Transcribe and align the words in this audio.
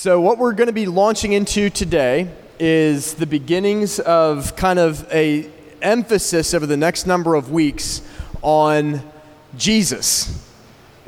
So, 0.00 0.20
what 0.20 0.38
we're 0.38 0.52
going 0.52 0.68
to 0.68 0.72
be 0.72 0.86
launching 0.86 1.32
into 1.32 1.70
today 1.70 2.30
is 2.60 3.14
the 3.14 3.26
beginnings 3.26 3.98
of 3.98 4.54
kind 4.54 4.78
of 4.78 5.04
a 5.12 5.50
emphasis 5.82 6.54
over 6.54 6.66
the 6.66 6.76
next 6.76 7.08
number 7.08 7.34
of 7.34 7.50
weeks 7.50 8.00
on 8.40 9.02
Jesus. 9.56 10.48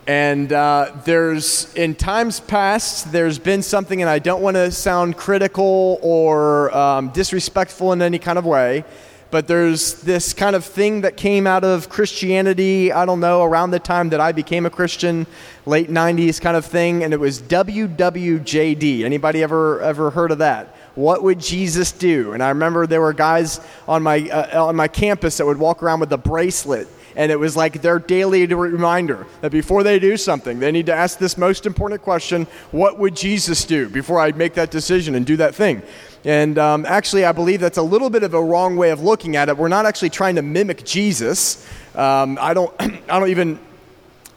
And 0.08 0.53
uh, 0.53 0.90
there's, 1.04 1.72
in 1.74 1.95
times 1.95 2.40
past, 2.40 3.12
there's 3.12 3.38
been 3.38 3.62
something, 3.62 4.00
and 4.00 4.11
I 4.11 4.18
don't 4.18 4.43
want 4.43 4.57
to 4.57 4.72
sound 4.72 5.16
critical 5.16 6.00
or 6.02 6.77
um, 6.77 7.11
disrespectful 7.11 7.93
in 7.93 8.02
any 8.02 8.18
kind 8.18 8.41
of 8.41 8.45
way, 8.45 8.84
but 9.30 9.46
there's 9.46 9.94
this 10.02 10.32
kind 10.32 10.56
of 10.56 10.64
thing 10.64 11.02
that 11.02 11.16
came 11.16 11.46
out 11.46 11.64
of 11.64 11.88
Christianity, 11.88 12.92
I 12.92 13.06
don't 13.06 13.20
know, 13.20 13.42
around 13.42 13.70
the 13.70 13.79
time 13.79 14.08
that 14.10 14.20
I 14.20 14.32
became 14.32 14.66
a 14.66 14.70
Christian, 14.70 15.26
late 15.66 15.88
90s 15.88 16.40
kind 16.40 16.56
of 16.56 16.66
thing, 16.66 17.04
and 17.04 17.12
it 17.12 17.20
was 17.20 17.40
WWJD. 17.43 19.04
Anybody 19.04 19.43
ever 19.43 19.80
ever 19.80 20.11
heard 20.11 20.32
of 20.32 20.38
that? 20.38 20.74
What 20.94 21.22
would 21.22 21.38
Jesus 21.38 21.93
do? 21.93 22.32
And 22.32 22.43
I 22.43 22.48
remember 22.48 22.86
there 22.86 23.00
were 23.00 23.12
guys 23.12 23.61
on 23.86 24.02
my 24.02 24.29
uh, 24.29 24.66
on 24.66 24.76
my 24.76 24.88
campus 24.88 25.36
that 25.36 25.46
would 25.46 25.58
walk 25.58 25.82
around 25.82 26.00
with 26.00 26.12
a 26.12 26.18
bracelet 26.18 26.88
and 27.16 27.32
it 27.32 27.38
was 27.38 27.57
like 27.57 27.82
their 27.82 27.99
daily 27.99 28.46
reminder 28.46 29.26
that 29.40 29.50
before 29.50 29.82
they 29.82 29.99
do 29.99 30.16
something, 30.16 30.58
they 30.58 30.72
need 30.72 30.86
to 30.86 30.94
ask 30.94 31.18
this 31.18 31.36
most 31.36 31.66
important 31.66 32.02
question 32.02 32.47
What 32.70 32.98
would 32.98 33.16
Jesus 33.16 33.64
do 33.64 33.88
before 33.88 34.20
I 34.20 34.33
make 34.33 34.55
that 34.55 34.70
decision 34.70 35.14
and 35.14 35.27
do 35.27 35.36
that 35.36 35.55
thing? 35.55 35.83
And 36.24 36.58
um, 36.58 36.84
actually, 36.86 37.24
I 37.24 37.33
believe 37.33 37.60
that's 37.60 37.78
a 37.78 37.83
little 37.83 38.10
bit 38.10 38.22
of 38.22 38.34
a 38.34 38.42
wrong 38.42 38.77
way 38.77 38.91
of 38.91 39.02
looking 39.02 39.36
at 39.36 39.48
it. 39.48 39.56
We're 39.56 39.69
not 39.69 39.86
actually 39.86 40.10
trying 40.10 40.36
to 40.36 40.42
mimic 40.42 40.84
Jesus. 40.84 41.66
Um, 41.94 42.38
I, 42.41 42.52
don't, 42.52 42.74
I 42.80 43.19
don't 43.19 43.30
even 43.30 43.58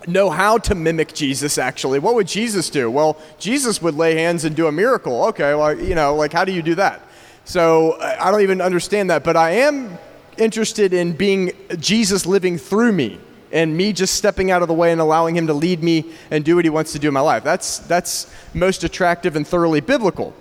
know 0.07 0.29
how 0.29 0.57
to 0.59 0.75
mimic 0.75 1.13
Jesus, 1.13 1.57
actually. 1.57 1.99
What 1.99 2.15
would 2.15 2.27
Jesus 2.27 2.69
do? 2.69 2.89
Well, 2.89 3.17
Jesus 3.37 3.81
would 3.81 3.95
lay 3.95 4.15
hands 4.15 4.45
and 4.45 4.55
do 4.55 4.67
a 4.67 4.71
miracle. 4.71 5.25
Okay, 5.25 5.53
well, 5.55 5.77
you 5.77 5.95
know, 5.95 6.15
like, 6.15 6.31
how 6.31 6.45
do 6.45 6.51
you 6.51 6.61
do 6.61 6.75
that? 6.75 7.01
So 7.45 7.99
I 7.99 8.31
don't 8.31 8.41
even 8.41 8.62
understand 8.62 9.09
that, 9.09 9.23
but 9.23 9.35
I 9.35 9.51
am 9.51 9.97
interested 10.37 10.93
in 10.93 11.13
being 11.13 11.51
Jesus 11.79 12.25
living 12.25 12.57
through 12.57 12.93
me 12.93 13.20
and 13.51 13.75
me 13.75 13.93
just 13.93 14.15
stepping 14.15 14.49
out 14.49 14.62
of 14.62 14.68
the 14.68 14.73
way 14.73 14.91
and 14.91 14.99
allowing 14.99 15.35
him 15.35 15.47
to 15.47 15.53
lead 15.53 15.84
me 15.84 16.12
and 16.31 16.43
do 16.43 16.55
what 16.55 16.65
he 16.65 16.70
wants 16.70 16.93
to 16.93 16.99
do 16.99 17.09
in 17.09 17.13
my 17.13 17.20
life. 17.20 17.43
That's, 17.43 17.79
that's 17.79 18.34
most 18.53 18.84
attractive 18.84 19.35
and 19.35 19.47
thoroughly 19.47 19.81
biblical. 19.81 20.34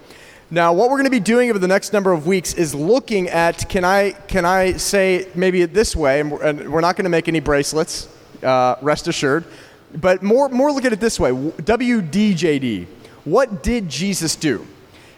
Now, 0.52 0.74
what 0.74 0.90
we're 0.90 0.98
going 0.98 1.04
to 1.04 1.10
be 1.10 1.18
doing 1.18 1.48
over 1.48 1.58
the 1.58 1.66
next 1.66 1.94
number 1.94 2.12
of 2.12 2.26
weeks 2.26 2.52
is 2.52 2.74
looking 2.74 3.30
at 3.30 3.70
can 3.70 3.86
I, 3.86 4.10
can 4.28 4.44
I 4.44 4.74
say 4.74 5.26
maybe 5.34 5.62
it 5.62 5.72
this 5.72 5.96
way, 5.96 6.20
and 6.20 6.30
we're, 6.30 6.82
not 6.82 6.94
going 6.94 7.04
to 7.04 7.08
make 7.08 7.26
any 7.26 7.40
bracelets, 7.40 8.06
uh, 8.42 8.74
rest 8.82 9.08
assured, 9.08 9.46
but 9.94 10.22
more, 10.22 10.50
more 10.50 10.70
look 10.70 10.84
at 10.84 10.92
it 10.92 11.00
this 11.00 11.18
way 11.18 11.30
WDJD. 11.30 12.84
What 13.24 13.62
did 13.62 13.88
Jesus 13.88 14.36
do? 14.36 14.66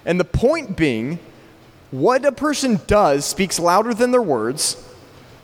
And 0.07 0.21
the 0.21 0.25
point 0.25 0.77
being, 0.77 1.19
what 1.91 2.25
a 2.25 2.31
person 2.31 2.79
does 2.87 3.25
speaks 3.25 3.59
louder 3.59 3.93
than 3.93 4.13
their 4.13 4.23
words 4.23 4.89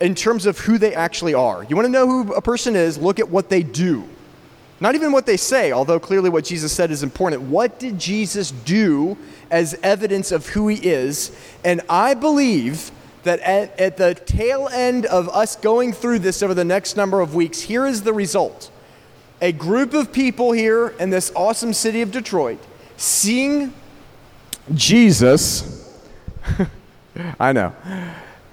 in 0.00 0.14
terms 0.14 0.46
of 0.46 0.56
who 0.60 0.78
they 0.78 0.94
actually 0.94 1.34
are. 1.34 1.64
You 1.64 1.74
want 1.74 1.86
to 1.86 1.92
know 1.92 2.06
who 2.06 2.32
a 2.34 2.40
person 2.40 2.76
is? 2.76 2.96
Look 2.96 3.18
at 3.18 3.28
what 3.28 3.48
they 3.48 3.64
do. 3.64 4.08
Not 4.80 4.94
even 4.94 5.12
what 5.12 5.26
they 5.26 5.36
say, 5.36 5.72
although 5.72 6.00
clearly 6.00 6.30
what 6.30 6.44
Jesus 6.44 6.72
said 6.72 6.90
is 6.90 7.02
important. 7.02 7.42
What 7.42 7.78
did 7.78 7.98
Jesus 7.98 8.50
do 8.50 9.18
as 9.50 9.78
evidence 9.82 10.32
of 10.32 10.48
who 10.48 10.68
he 10.68 10.76
is? 10.76 11.32
And 11.64 11.80
I 11.88 12.14
believe 12.14 12.90
that 13.22 13.40
at, 13.40 13.78
at, 13.78 13.96
the 13.96 14.14
tail 14.14 14.68
end 14.72 15.06
of 15.06 15.28
us 15.28 15.56
going 15.56 15.92
through 15.92 16.20
this 16.20 16.42
over 16.42 16.54
the 16.54 16.64
next 16.64 16.96
number 16.96 17.20
of 17.20 17.34
weeks, 17.34 17.60
here 17.60 17.86
is 17.86 18.02
the 18.02 18.12
result. 18.12 18.70
A 19.42 19.52
group 19.52 19.94
of 19.94 20.12
people 20.12 20.52
here 20.52 20.88
in 20.98 21.10
this 21.10 21.32
awesome 21.34 21.72
city 21.72 22.02
of 22.02 22.10
Detroit 22.10 22.58
seeing 22.96 23.72
Jesus, 24.74 25.98
I 27.40 27.52
know, 27.52 27.74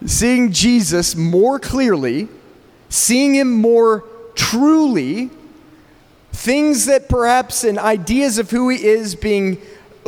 seeing 0.05 0.51
Jesus 0.51 1.15
more 1.15 1.59
clearly, 1.59 2.29
seeing 2.89 3.35
him 3.35 3.51
more 3.51 4.05
truly 4.35 5.29
things 6.31 6.85
that 6.85 7.09
perhaps 7.09 7.63
and 7.63 7.79
ideas 7.79 8.37
of 8.37 8.51
who 8.51 8.69
he 8.69 8.85
is 8.85 9.15
being 9.15 9.59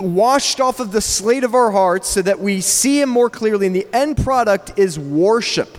washed 0.04 0.60
off 0.60 0.80
of 0.80 0.92
the 0.92 1.02
slate 1.02 1.44
of 1.44 1.56
our 1.56 1.72
hearts 1.72 2.08
so 2.08 2.22
that 2.22 2.40
we 2.40 2.62
see 2.62 3.02
him 3.02 3.10
more 3.10 3.30
clearly. 3.30 3.68
And 3.68 3.76
the 3.76 3.88
end 3.94 4.18
product 4.18 4.78
is 4.78 5.00
worship. 5.00 5.78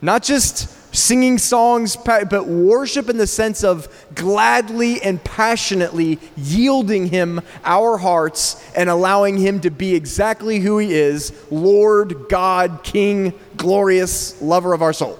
Not 0.00 0.22
just 0.22 0.74
singing 0.94 1.38
songs, 1.38 1.96
but 1.96 2.46
worship 2.46 3.08
in 3.08 3.18
the 3.18 3.26
sense 3.26 3.62
of 3.62 3.88
gladly 4.14 5.00
and 5.02 5.22
passionately 5.22 6.18
yielding 6.36 7.06
him 7.06 7.40
our 7.64 7.98
hearts 7.98 8.62
and 8.74 8.88
allowing 8.88 9.36
him 9.36 9.60
to 9.60 9.70
be 9.70 9.94
exactly 9.94 10.60
who 10.60 10.78
he 10.78 10.94
is 10.94 11.32
Lord, 11.50 12.28
God, 12.28 12.82
King, 12.82 13.34
glorious, 13.56 14.40
lover 14.40 14.72
of 14.72 14.82
our 14.82 14.92
soul. 14.92 15.18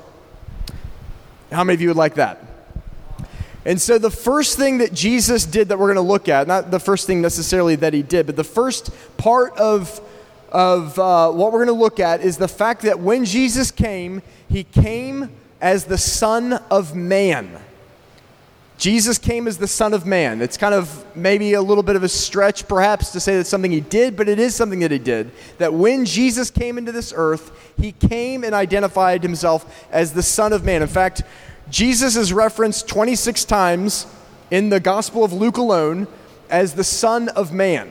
How 1.52 1.64
many 1.64 1.74
of 1.74 1.80
you 1.80 1.88
would 1.88 1.96
like 1.96 2.14
that? 2.14 2.47
And 3.68 3.78
so, 3.78 3.98
the 3.98 4.10
first 4.10 4.56
thing 4.56 4.78
that 4.78 4.94
Jesus 4.94 5.44
did 5.44 5.68
that 5.68 5.78
we're 5.78 5.92
going 5.92 5.96
to 5.96 6.00
look 6.00 6.26
at, 6.26 6.48
not 6.48 6.70
the 6.70 6.80
first 6.80 7.06
thing 7.06 7.20
necessarily 7.20 7.76
that 7.76 7.92
he 7.92 8.02
did, 8.02 8.24
but 8.24 8.34
the 8.34 8.42
first 8.42 8.90
part 9.18 9.54
of, 9.58 10.00
of 10.50 10.98
uh, 10.98 11.30
what 11.30 11.52
we're 11.52 11.66
going 11.66 11.76
to 11.76 11.82
look 11.84 12.00
at 12.00 12.22
is 12.22 12.38
the 12.38 12.48
fact 12.48 12.80
that 12.80 12.98
when 12.98 13.26
Jesus 13.26 13.70
came, 13.70 14.22
he 14.48 14.64
came 14.64 15.28
as 15.60 15.84
the 15.84 15.98
Son 15.98 16.54
of 16.70 16.96
Man. 16.96 17.60
Jesus 18.78 19.18
came 19.18 19.46
as 19.46 19.58
the 19.58 19.68
Son 19.68 19.92
of 19.92 20.06
Man. 20.06 20.40
It's 20.40 20.56
kind 20.56 20.72
of 20.72 21.04
maybe 21.14 21.52
a 21.52 21.60
little 21.60 21.82
bit 21.82 21.96
of 21.96 22.02
a 22.02 22.08
stretch, 22.08 22.66
perhaps, 22.68 23.10
to 23.10 23.20
say 23.20 23.36
that's 23.36 23.50
something 23.50 23.72
he 23.72 23.80
did, 23.80 24.16
but 24.16 24.30
it 24.30 24.38
is 24.38 24.54
something 24.54 24.78
that 24.78 24.92
he 24.92 24.98
did. 24.98 25.30
That 25.58 25.74
when 25.74 26.06
Jesus 26.06 26.50
came 26.50 26.78
into 26.78 26.92
this 26.92 27.12
earth, 27.14 27.74
he 27.76 27.92
came 27.92 28.44
and 28.44 28.54
identified 28.54 29.22
himself 29.22 29.86
as 29.90 30.14
the 30.14 30.22
Son 30.22 30.54
of 30.54 30.64
Man. 30.64 30.80
In 30.80 30.88
fact, 30.88 31.22
Jesus 31.70 32.16
is 32.16 32.32
referenced 32.32 32.88
26 32.88 33.44
times 33.44 34.06
in 34.50 34.70
the 34.70 34.80
Gospel 34.80 35.24
of 35.24 35.32
Luke 35.32 35.58
alone 35.58 36.06
as 36.48 36.74
the 36.74 36.84
Son 36.84 37.28
of 37.30 37.52
Man. 37.52 37.90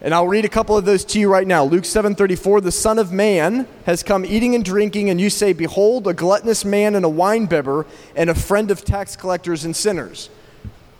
And 0.00 0.12
I'll 0.12 0.26
read 0.26 0.44
a 0.44 0.48
couple 0.48 0.76
of 0.76 0.84
those 0.84 1.04
to 1.06 1.20
you 1.20 1.30
right 1.30 1.46
now. 1.46 1.64
Luke 1.64 1.84
7:34, 1.84 2.60
the 2.60 2.72
Son 2.72 2.98
of 2.98 3.12
Man 3.12 3.66
has 3.86 4.02
come 4.02 4.26
eating 4.26 4.54
and 4.54 4.64
drinking, 4.64 5.10
and 5.10 5.20
you 5.20 5.30
say, 5.30 5.52
Behold, 5.52 6.06
a 6.06 6.12
gluttonous 6.12 6.64
man 6.64 6.94
and 6.94 7.04
a 7.04 7.08
winebibber, 7.08 7.86
and 8.14 8.28
a 8.28 8.34
friend 8.34 8.70
of 8.70 8.84
tax 8.84 9.16
collectors 9.16 9.64
and 9.64 9.74
sinners. 9.74 10.28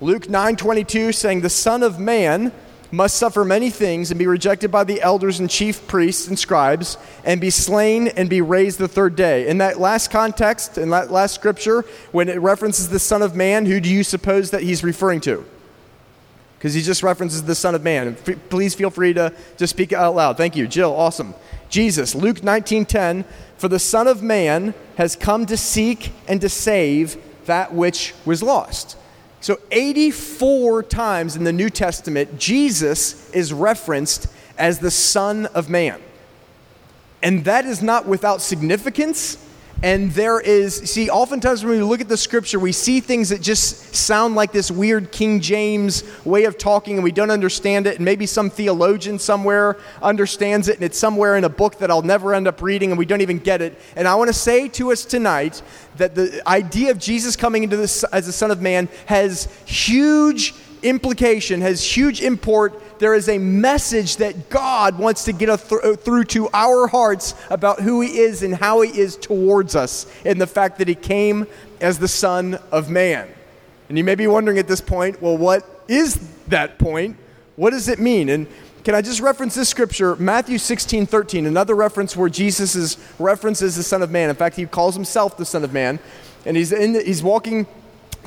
Luke 0.01 0.27
9:22, 0.29 1.13
saying, 1.15 1.41
The 1.41 1.51
Son 1.51 1.83
of 1.83 1.99
Man 1.99 2.53
must 2.91 3.17
suffer 3.17 3.45
many 3.45 3.71
things 3.71 4.11
and 4.11 4.19
be 4.19 4.27
rejected 4.27 4.71
by 4.71 4.85
the 4.85 5.03
elders 5.03 5.41
and 5.41 5.51
chief 5.51 5.87
priests 5.87 6.29
and 6.29 6.39
scribes 6.39 6.97
and 7.25 7.41
be 7.41 7.51
slain 7.51 8.09
and 8.09 8.31
be 8.31 8.41
raised 8.41 8.79
the 8.79 8.89
third 8.89 9.17
day. 9.17 9.49
In 9.49 9.59
that 9.59 9.81
last 9.81 10.11
context, 10.11 10.79
in 10.79 10.91
that 10.91 11.11
last 11.11 11.35
scripture, 11.35 11.85
when 12.13 12.29
it 12.29 12.41
references 12.41 12.89
the 12.89 12.99
Son 12.99 13.23
of 13.23 13.35
Man, 13.35 13.67
who 13.67 13.81
do 13.81 13.89
you 13.89 14.05
suppose 14.05 14.51
that 14.51 14.63
he's 14.63 14.85
referring 14.85 15.21
to? 15.23 15.45
Because 16.59 16.75
he 16.75 16.83
just 16.83 17.03
references 17.03 17.43
the 17.43 17.55
Son 17.55 17.75
of 17.75 17.83
Man. 17.83 18.15
Please 18.49 18.75
feel 18.75 18.91
free 18.91 19.13
to 19.15 19.33
just 19.57 19.75
speak 19.75 19.93
out 19.93 20.15
loud. 20.15 20.37
Thank 20.37 20.57
you. 20.57 20.67
Jill, 20.67 20.95
awesome. 20.95 21.35
Jesus, 21.69 22.15
Luke 22.15 22.43
19:10, 22.43 23.25
for 23.59 23.69
the 23.69 23.79
Son 23.79 24.07
of 24.07 24.23
Man 24.23 24.75
has 24.97 25.17
come 25.17 25.45
to 25.47 25.57
seek 25.57 26.13
and 26.29 26.41
to 26.41 26.49
save 26.49 27.17
that 27.47 27.75
which 27.75 28.15
was 28.25 28.43
lost. 28.43 28.97
So, 29.41 29.61
84 29.71 30.83
times 30.85 31.37
in 31.37 31.45
the 31.45 31.53
New 31.53 31.71
Testament, 31.71 32.39
Jesus 32.39 33.31
is 33.31 33.53
referenced 33.53 34.29
as 34.59 34.79
the 34.79 34.91
Son 34.91 35.47
of 35.47 35.69
Man. 35.69 36.01
And 37.23 37.45
that 37.45 37.65
is 37.65 37.83
not 37.83 38.07
without 38.07 38.41
significance 38.41 39.37
and 39.83 40.11
there 40.13 40.41
is, 40.41 40.75
see, 40.75 41.11
oftentimes 41.11 41.63
when 41.63 41.77
we 41.77 41.83
look 41.85 42.01
at 42.01 42.09
the 42.09 42.17
scripture, 42.17 42.59
we 42.59 42.73
see 42.73 43.01
things 43.01 43.29
that 43.29 43.43
just 43.43 43.95
sound 43.95 44.35
like 44.35 44.51
this 44.51 44.71
weird 44.71 45.13
King 45.13 45.39
James 45.41 46.03
way 46.25 46.45
of 46.45 46.57
talking 46.57 46.95
and 46.95 47.05
we 47.05 47.13
don't 47.13 47.31
understand 47.31 47.87
it. 47.87 47.97
And 47.97 48.05
maybe 48.05 48.25
some 48.25 48.49
theologian 48.49 49.19
somewhere 49.19 49.77
understands 50.01 50.69
it 50.69 50.77
and 50.77 50.85
it's 50.85 50.99
somewhere 50.99 51.37
in 51.37 51.45
a 51.45 51.51
book 51.51 51.79
that 51.79 51.91
I'll 51.91 52.01
never 52.01 52.35
end 52.35 52.49
up 52.49 52.63
reading 52.63 52.91
and 52.91 52.99
we 52.99 53.05
don't 53.05 53.21
even 53.21 53.39
get 53.39 53.61
it. 53.61 53.79
And 53.97 54.09
I 54.09 54.15
want 54.15 54.29
to 54.29 54.35
say 54.35 54.69
to 54.69 54.93
us 54.93 55.05
tonight 55.05 55.61
that 55.99 56.15
the 56.15 56.43
idea 56.49 56.91
of 56.91 56.99
Jesus 56.99 57.37
coming 57.37 57.63
into 57.63 57.77
this 57.77 58.03
as 58.05 58.25
the 58.25 58.33
Son 58.33 58.51
of 58.51 58.63
Man 58.63 58.89
has 59.05 59.45
huge 59.67 60.55
implication, 60.89 61.61
has 61.61 61.83
huge 61.85 62.23
import 62.23 62.81
there 62.99 63.15
is 63.15 63.29
a 63.29 63.39
message 63.39 64.17
that 64.17 64.49
God 64.49 64.99
wants 64.99 65.25
to 65.25 65.33
get 65.33 65.47
th- 65.47 65.81
uh, 65.83 65.97
through 65.97 66.25
to 66.25 66.49
our 66.53 66.87
hearts 66.87 67.35
about 67.51 67.81
who 67.81 68.01
He 68.01 68.19
is 68.19 68.43
and 68.43 68.55
how 68.55 68.81
He 68.81 68.99
is 68.99 69.17
towards 69.17 69.77
us, 69.77 70.07
and 70.25 70.41
the 70.41 70.47
fact 70.47 70.79
that 70.79 70.89
He 70.89 70.95
came 70.95 71.47
as 71.81 71.99
the 71.99 72.09
Son 72.09 72.59
of 72.73 72.89
Man. 72.89 73.29
And 73.89 73.99
you 73.99 74.05
may 74.05 74.15
be 74.15 74.27
wondering 74.27 74.59
at 74.59 74.67
this 74.67 74.81
point, 74.81 75.21
well, 75.21 75.37
what 75.37 75.65
is 75.89 76.17
that 76.49 76.79
point? 76.79 77.17
What 77.57 77.71
does 77.71 77.89
it 77.89 77.99
mean? 77.99 78.29
And 78.29 78.47
can 78.85 78.95
I 78.95 79.03
just 79.03 79.21
reference 79.21 79.55
this 79.55 79.69
scripture, 79.69 80.17
Matthew 80.17 80.59
16, 80.59 81.07
13, 81.07 81.47
another 81.47 81.75
reference 81.75 82.17
where 82.17 82.29
Jesus 82.29 82.75
is 82.75 82.99
referenced 83.19 83.63
as 83.63 83.77
the 83.77 83.83
Son 83.83 84.03
of 84.03 84.11
Man. 84.11 84.31
In 84.31 84.37
fact, 84.37 84.57
he 84.57 84.67
calls 84.67 84.95
himself 84.95 85.37
the 85.37 85.45
Son 85.45 85.65
of 85.65 85.73
Man. 85.73 85.99
And 86.45 86.57
he's, 86.57 86.73
in 86.73 86.95
he's 86.95 87.23
walking 87.23 87.67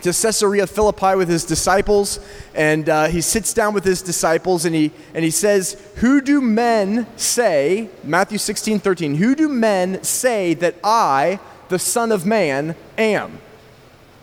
to 0.04 0.14
Caesarea 0.14 0.68
Philippi 0.68 1.16
with 1.16 1.30
his 1.30 1.46
disciples, 1.46 2.20
and 2.54 2.90
uh, 2.90 3.08
he 3.08 3.22
sits 3.22 3.54
down 3.54 3.74
with 3.74 3.84
his 3.84 4.02
disciples 4.02 4.66
and 4.66 4.76
he, 4.76 4.92
and 5.14 5.24
he 5.24 5.32
says, 5.32 5.80
Who 5.98 6.22
do 6.22 6.42
men 6.42 7.08
say, 7.18 7.90
Matthew 8.04 8.38
16, 8.38 8.80
13, 8.80 9.16
who 9.16 9.36
do 9.36 9.48
men 9.48 10.04
say 10.04 10.54
that 10.56 10.76
I, 10.84 11.40
the 11.70 11.80
Son 11.80 12.12
of 12.12 12.26
Man, 12.26 12.76
am? 12.98 13.40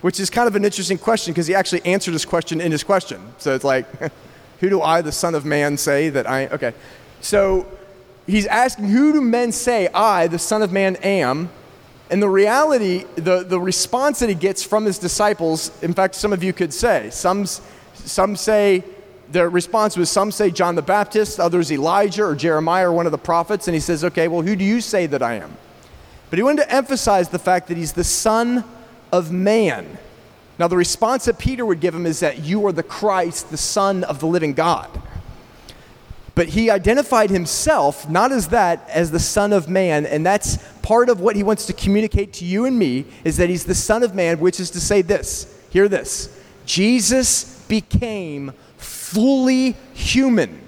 Which 0.01 0.21
is 0.21 0.31
kind 0.31 0.49
of 0.49 0.57
an 0.57 0.65
interesting 0.65 0.99
question 0.99 1.33
because 1.33 1.47
he 1.47 1.55
actually 1.55 1.85
answered 1.85 2.13
his 2.13 2.25
question 2.25 2.61
in 2.61 2.73
his 2.73 2.85
question. 2.85 3.21
So 3.39 3.55
it's 3.55 3.65
like, 3.65 3.87
Who 4.61 4.71
do 4.71 4.81
I, 4.81 5.03
the 5.03 5.13
Son 5.13 5.35
of 5.35 5.45
Man, 5.45 5.77
say 5.77 6.09
that 6.11 6.29
I 6.29 6.47
Okay. 6.47 6.73
So 7.21 7.67
he's 8.27 8.47
asking, 8.47 8.89
Who 8.89 9.13
do 9.13 9.21
men 9.21 9.53
say 9.53 9.89
I, 9.89 10.27
the 10.27 10.39
Son 10.39 10.63
of 10.63 10.73
Man, 10.73 10.97
am? 10.97 11.51
And 12.11 12.23
the 12.23 12.29
reality, 12.29 13.05
the, 13.17 13.43
the 13.43 13.61
response 13.61 14.21
that 14.21 14.29
he 14.29 14.35
gets 14.35 14.63
from 14.63 14.85
his 14.85 14.99
disciples, 14.99 15.71
in 15.83 15.93
fact, 15.93 16.15
some 16.15 16.33
of 16.33 16.45
you 16.45 16.53
could 16.53 16.73
say, 16.73 17.11
some, 17.11 17.47
some 17.95 18.37
say, 18.37 18.85
the 19.33 19.49
response 19.49 19.97
was 19.97 20.09
some 20.09 20.31
say 20.31 20.51
John 20.51 20.77
the 20.77 20.83
Baptist, 20.83 21.41
others 21.41 21.73
Elijah 21.73 22.25
or 22.25 22.37
Jeremiah 22.37 22.89
or 22.89 22.93
one 22.93 23.07
of 23.07 23.13
the 23.13 23.19
prophets. 23.19 23.67
And 23.67 23.75
he 23.75 23.81
says, 23.81 24.05
okay, 24.05 24.29
well, 24.29 24.43
who 24.43 24.55
do 24.55 24.65
you 24.65 24.81
say 24.81 25.07
that 25.07 25.23
I 25.23 25.35
am? 25.35 25.57
But 26.31 26.39
he 26.39 26.43
wanted 26.45 26.63
to 26.63 26.73
emphasize 26.73 27.29
the 27.29 27.39
fact 27.39 27.69
that 27.69 27.77
he's 27.77 27.93
the 27.93 28.05
Son 28.05 28.65
of 29.13 29.33
Man. 29.33 29.99
Now, 30.59 30.69
the 30.69 30.77
response 30.77 31.27
that 31.27 31.39
Peter 31.39 31.67
would 31.67 31.81
give 31.81 31.95
him 31.95 32.07
is 32.07 32.21
that 32.21 32.45
you 32.45 32.67
are 32.67 32.73
the 32.73 32.83
Christ, 32.83 33.51
the 33.51 33.57
Son 33.57 34.05
of 34.05 34.21
the 34.21 34.27
living 34.27 34.55
God. 34.55 34.89
But 36.37 36.51
he 36.51 36.71
identified 36.71 37.31
himself 37.31 38.09
not 38.11 38.31
as 38.31 38.49
that, 38.49 38.89
as 38.91 39.11
the 39.11 39.19
Son 39.19 39.55
of 39.55 39.71
Man. 39.71 40.05
And 40.05 40.25
that's 40.25 40.59
part 40.83 41.09
of 41.09 41.19
what 41.19 41.35
he 41.35 41.43
wants 41.43 41.65
to 41.67 41.73
communicate 41.73 42.35
to 42.35 42.45
you 42.45 42.67
and 42.67 42.79
me 42.79 43.07
is 43.25 43.39
that 43.39 43.49
he's 43.49 43.65
the 43.65 43.75
Son 43.75 44.03
of 44.03 44.15
Man, 44.15 44.39
which 44.39 44.61
is 44.61 44.71
to 44.71 44.81
say 44.81 45.03
this 45.03 45.53
hear 45.71 45.89
this 45.89 46.39
Jesus 46.67 47.65
became 47.69 48.53
fully 48.77 49.73
human 49.95 50.61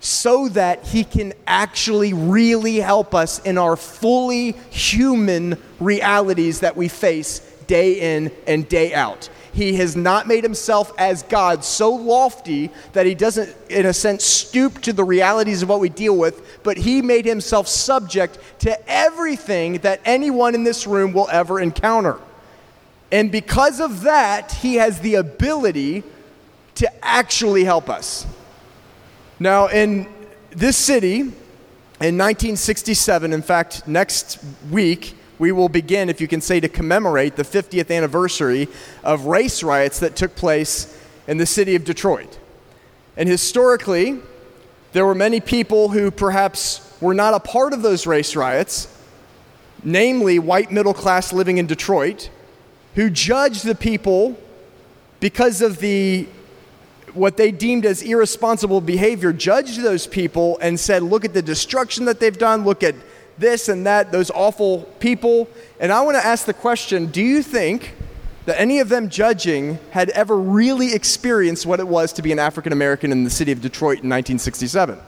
so 0.00 0.48
that 0.48 0.84
he 0.84 1.04
can 1.04 1.34
actually 1.46 2.12
really 2.12 2.76
help 2.76 3.14
us 3.14 3.38
in 3.40 3.58
our 3.58 3.76
fully 3.76 4.52
human 4.70 5.56
realities 5.78 6.60
that 6.60 6.76
we 6.76 6.88
face 6.88 7.38
day 7.68 8.16
in 8.16 8.32
and 8.46 8.68
day 8.68 8.92
out. 8.92 9.28
He 9.52 9.74
has 9.76 9.96
not 9.96 10.28
made 10.28 10.44
himself 10.44 10.92
as 10.96 11.22
God 11.24 11.64
so 11.64 11.92
lofty 11.92 12.70
that 12.92 13.04
he 13.04 13.14
doesn't, 13.14 13.54
in 13.68 13.86
a 13.86 13.92
sense, 13.92 14.24
stoop 14.24 14.80
to 14.82 14.92
the 14.92 15.02
realities 15.02 15.62
of 15.62 15.68
what 15.68 15.80
we 15.80 15.88
deal 15.88 16.16
with, 16.16 16.62
but 16.62 16.76
he 16.76 17.02
made 17.02 17.24
himself 17.24 17.66
subject 17.66 18.38
to 18.60 18.90
everything 18.90 19.78
that 19.78 20.00
anyone 20.04 20.54
in 20.54 20.62
this 20.62 20.86
room 20.86 21.12
will 21.12 21.28
ever 21.30 21.58
encounter. 21.58 22.18
And 23.10 23.32
because 23.32 23.80
of 23.80 24.02
that, 24.02 24.52
he 24.52 24.76
has 24.76 25.00
the 25.00 25.16
ability 25.16 26.04
to 26.76 27.04
actually 27.04 27.64
help 27.64 27.90
us. 27.90 28.26
Now, 29.40 29.66
in 29.66 30.06
this 30.50 30.76
city, 30.76 31.20
in 31.20 32.16
1967, 32.16 33.32
in 33.32 33.42
fact, 33.42 33.88
next 33.88 34.38
week, 34.70 35.14
we 35.40 35.52
will 35.52 35.70
begin, 35.70 36.10
if 36.10 36.20
you 36.20 36.28
can 36.28 36.42
say, 36.42 36.60
to 36.60 36.68
commemorate 36.68 37.34
the 37.34 37.42
50th 37.42 37.90
anniversary 37.90 38.68
of 39.02 39.24
race 39.24 39.62
riots 39.62 39.98
that 40.00 40.14
took 40.14 40.36
place 40.36 40.96
in 41.26 41.38
the 41.38 41.46
city 41.46 41.74
of 41.74 41.82
Detroit. 41.82 42.38
And 43.16 43.26
historically, 43.26 44.20
there 44.92 45.06
were 45.06 45.14
many 45.14 45.40
people 45.40 45.88
who 45.88 46.10
perhaps 46.10 46.86
were 47.00 47.14
not 47.14 47.32
a 47.32 47.40
part 47.40 47.72
of 47.72 47.80
those 47.80 48.06
race 48.06 48.36
riots, 48.36 48.94
namely 49.82 50.38
white 50.38 50.70
middle 50.70 50.92
class 50.92 51.32
living 51.32 51.56
in 51.56 51.66
Detroit, 51.66 52.28
who 52.94 53.08
judged 53.08 53.64
the 53.64 53.74
people 53.74 54.38
because 55.20 55.62
of 55.62 55.78
the 55.78 56.28
what 57.14 57.36
they 57.36 57.50
deemed 57.50 57.86
as 57.86 58.02
irresponsible 58.02 58.80
behavior, 58.80 59.32
judged 59.32 59.82
those 59.82 60.06
people 60.06 60.58
and 60.60 60.78
said, 60.78 61.02
Look 61.02 61.24
at 61.24 61.32
the 61.32 61.42
destruction 61.42 62.04
that 62.04 62.20
they've 62.20 62.36
done, 62.36 62.64
look 62.64 62.82
at 62.82 62.94
this 63.40 63.68
and 63.68 63.86
that, 63.86 64.12
those 64.12 64.30
awful 64.30 64.82
people. 65.00 65.48
And 65.80 65.90
I 65.90 66.02
want 66.02 66.16
to 66.16 66.24
ask 66.24 66.46
the 66.46 66.54
question 66.54 67.06
do 67.06 67.22
you 67.22 67.42
think 67.42 67.94
that 68.46 68.60
any 68.60 68.80
of 68.80 68.88
them 68.88 69.08
judging 69.08 69.78
had 69.90 70.10
ever 70.10 70.36
really 70.36 70.94
experienced 70.94 71.66
what 71.66 71.80
it 71.80 71.88
was 71.88 72.12
to 72.14 72.22
be 72.22 72.32
an 72.32 72.38
African 72.38 72.72
American 72.72 73.12
in 73.12 73.24
the 73.24 73.30
city 73.30 73.52
of 73.52 73.60
Detroit 73.60 74.02
in 74.02 74.08
1967? 74.08 74.98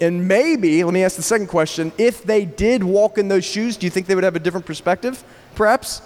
And 0.00 0.28
maybe, 0.28 0.84
let 0.84 0.94
me 0.94 1.02
ask 1.02 1.16
the 1.16 1.22
second 1.22 1.48
question 1.48 1.92
if 1.98 2.22
they 2.22 2.44
did 2.44 2.84
walk 2.84 3.18
in 3.18 3.28
those 3.28 3.44
shoes, 3.44 3.76
do 3.76 3.86
you 3.86 3.90
think 3.90 4.06
they 4.06 4.14
would 4.14 4.24
have 4.24 4.36
a 4.36 4.40
different 4.40 4.66
perspective, 4.66 5.22
perhaps? 5.54 6.02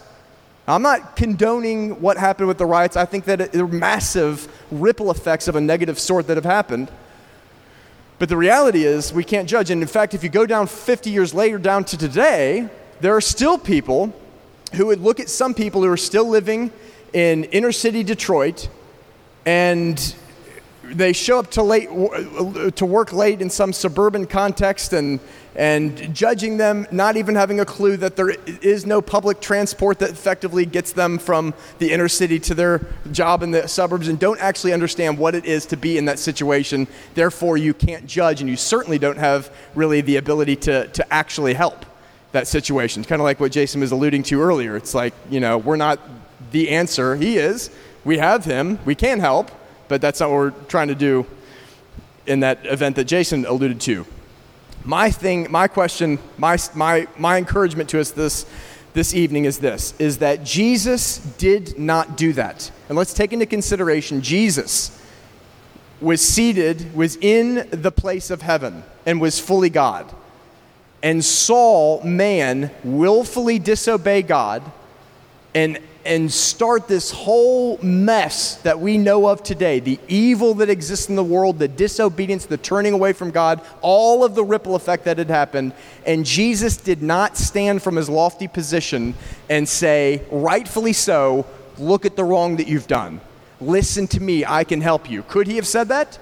I'm 0.67 0.83
not 0.83 1.17
condoning 1.17 2.01
what 2.01 2.17
happened 2.17 2.49
with 2.49 2.59
the 2.59 2.67
riots. 2.67 2.97
I 2.97 3.05
think 3.05 3.25
that 3.25 3.53
there 3.53 3.65
are 3.65 3.69
massive 3.69 4.49
ripple 4.71 5.11
effects 5.11 5.49
of 5.49 5.57
a 5.57 5.61
negative 5.61 5.99
sort 5.99 6.29
that 6.29 6.37
have 6.37 6.45
happened. 6.45 6.91
But 8.23 8.29
the 8.29 8.37
reality 8.37 8.85
is, 8.85 9.13
we 9.13 9.25
can't 9.25 9.49
judge. 9.49 9.73
And 9.73 9.83
in 9.83 9.89
fact, 9.89 10.15
if 10.15 10.23
you 10.23 10.31
go 10.31 10.47
down 10.47 10.69
50 10.69 11.11
years 11.11 11.35
later, 11.35 11.59
down 11.59 11.83
to 11.87 11.99
today, 11.99 12.69
there 13.01 13.17
are 13.17 13.21
still 13.21 13.59
people 13.59 14.15
who 14.75 14.87
would 14.87 15.01
look 15.01 15.19
at 15.19 15.29
some 15.29 15.55
people 15.55 15.83
who 15.83 15.91
are 15.91 15.97
still 15.97 16.29
living 16.29 16.71
in 17.13 17.43
inner 17.43 17.73
city 17.73 18.05
Detroit 18.05 18.69
and 19.45 20.15
they 20.85 21.13
show 21.13 21.41
up 21.41 21.51
to 21.51 21.65
late 21.65 21.89
uh, 21.89 22.71
to 22.71 22.87
work 22.87 23.13
late 23.13 23.43
in 23.43 23.51
some 23.51 23.73
suburban 23.73 24.29
context 24.29 24.93
and 24.93 25.19
and 25.55 26.15
judging 26.15 26.57
them 26.57 26.87
not 26.91 27.17
even 27.17 27.35
having 27.35 27.61
a 27.61 27.65
clue 27.65 27.97
that 27.99 28.17
there 28.17 28.31
is 28.63 28.87
no 28.87 29.03
public 29.03 29.41
transport 29.41 29.99
that 29.99 30.11
effectively 30.11 30.65
gets 30.65 30.93
them 30.93 31.19
from 31.19 31.53
the 31.79 31.93
inner 31.93 32.09
city 32.09 32.39
to 32.39 32.55
their 32.55 32.87
job 33.11 33.43
in 33.43 33.51
the 33.51 33.67
suburbs 33.67 34.09
and 34.09 34.19
don't 34.19 34.41
actually 34.41 34.73
understand 34.73 35.19
what 35.19 35.35
it 35.35 35.45
is 35.45 35.67
to 35.67 35.77
be 35.77 35.99
in 35.99 36.07
that 36.07 36.19
situation. 36.19 36.87
Therefore 37.15 37.57
you 37.57 37.75
can't 37.75 38.07
judge 38.07 38.41
and 38.41 38.49
you 38.49 38.57
certainly 38.57 38.99
don't 38.99 39.19
have 39.19 39.55
really 39.75 40.01
the 40.01 40.17
ability 40.17 40.57
to, 40.57 40.89
to 40.89 41.13
actually 41.13 41.55
help 41.55 41.85
that 42.33 42.47
situation. 42.47 43.03
It's 43.03 43.09
kind 43.09 43.21
of 43.21 43.25
like 43.25 43.41
what 43.41 43.53
jason 43.53 43.81
was 43.81 43.93
alluding 43.93 44.23
to 44.25 44.41
earlier. 44.41 44.77
It's 44.77 44.95
like 44.95 45.13
you 45.31 45.41
know 45.41 45.59
we're 45.59 45.77
not 45.77 46.01
the 46.51 46.71
answer. 46.71 47.17
He 47.17 47.37
is. 47.37 47.71
We 48.05 48.19
have 48.19 48.45
him. 48.45 48.79
We 48.85 48.95
can 48.95 49.21
help 49.21 49.51
but 49.93 50.01
that's 50.01 50.21
not 50.21 50.31
what 50.31 50.37
we're 50.37 50.51
trying 50.69 50.89
to 50.89 50.95
do 50.95 51.27
in 52.27 52.41
that 52.41 52.65
event 52.65 52.97
that 52.97 53.05
Jason 53.05 53.45
alluded 53.45 53.79
to. 53.83 54.07
My 54.85 55.11
thing, 55.11 55.47
my 55.51 55.69
question, 55.69 56.19
my, 56.39 56.59
my, 56.75 57.07
my 57.17 57.39
encouragement 57.39 57.89
to 57.91 58.01
us 58.01 58.11
this, 58.11 58.47
this 58.95 59.15
evening 59.15 59.45
is 59.45 59.59
this 59.59 59.95
is 59.99 60.19
that 60.19 60.45
Jesus 60.45 61.19
did 61.39 61.79
not 61.79 62.17
do 62.17 62.33
that. 62.33 62.71
And 62.89 62.99
let's 62.99 63.15
take 63.15 63.33
into 63.33 63.47
consideration 63.47 64.23
Jesus 64.23 64.99
was 66.01 66.21
seated, 66.21 66.95
was 66.97 67.17
in 67.17 67.69
the 67.71 67.93
place 67.93 68.31
of 68.31 68.43
heaven, 68.43 68.83
and 69.07 69.21
was 69.21 69.39
fully 69.39 69.71
God, 69.71 70.13
and 71.03 71.25
Saul, 71.25 72.03
man 72.03 72.71
willfully 72.85 73.59
disobey 73.59 74.23
God 74.23 74.63
and 75.55 75.79
and 76.05 76.33
start 76.33 76.89
this 76.89 77.11
whole 77.11 77.79
mess 77.79 78.57
that 78.57 78.81
we 78.81 78.99
know 78.99 79.27
of 79.27 79.43
today 79.43 79.81
the 79.81 79.99
evil 80.09 80.55
that 80.55 80.69
exists 80.69 81.09
in 81.09 81.17
the 81.17 81.25
world, 81.25 81.59
the 81.59 81.69
disobedience, 81.69 82.47
the 82.47 82.57
turning 82.57 82.93
away 82.93 83.13
from 83.13 83.31
God, 83.31 83.61
all 83.81 84.25
of 84.25 84.35
the 84.35 84.45
ripple 84.45 84.75
effect 84.75 85.05
that 85.05 85.19
had 85.19 85.31
happened. 85.31 85.73
And 86.05 86.25
Jesus 86.27 86.77
did 86.77 87.03
not 87.03 87.37
stand 87.37 87.83
from 87.83 87.97
his 87.97 88.09
lofty 88.09 88.49
position 88.49 89.15
and 89.49 89.69
say, 89.69 90.23
rightfully 90.31 90.93
so, 90.93 91.47
look 91.79 92.05
at 92.05 92.17
the 92.17 92.25
wrong 92.25 92.57
that 92.57 92.67
you've 92.67 92.89
done. 92.89 93.21
Listen 93.61 94.07
to 94.09 94.21
me, 94.21 94.45
I 94.45 94.65
can 94.65 94.81
help 94.81 95.09
you. 95.09 95.23
Could 95.23 95.47
he 95.47 95.57
have 95.57 95.67
said 95.67 95.89
that? 95.89 96.19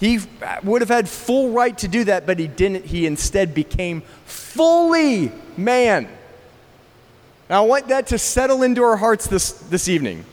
He 0.00 0.20
would 0.62 0.80
have 0.80 0.88
had 0.88 1.08
full 1.08 1.50
right 1.50 1.76
to 1.78 1.88
do 1.88 2.04
that, 2.04 2.24
but 2.24 2.38
he 2.38 2.46
didn't. 2.46 2.86
He 2.86 3.04
instead 3.04 3.52
became 3.52 4.02
fully 4.24 5.32
man 5.56 6.08
now, 7.48 7.64
I 7.64 7.66
want 7.66 7.88
that 7.88 8.08
to 8.08 8.18
settle 8.18 8.62
into 8.62 8.82
our 8.82 8.96
hearts 8.96 9.26
this, 9.26 9.52
this 9.52 9.88
evening. 9.88 10.24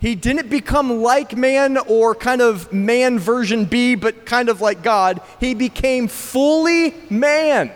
He 0.00 0.14
didn't 0.14 0.48
become 0.48 1.02
like 1.02 1.36
man 1.36 1.76
or 1.76 2.14
kind 2.14 2.40
of 2.40 2.72
man 2.72 3.18
version 3.18 3.64
B, 3.64 3.94
but 3.96 4.26
kind 4.26 4.48
of 4.48 4.60
like 4.60 4.82
God. 4.82 5.20
He 5.40 5.54
became 5.54 6.08
fully 6.08 6.94
man 7.10 7.72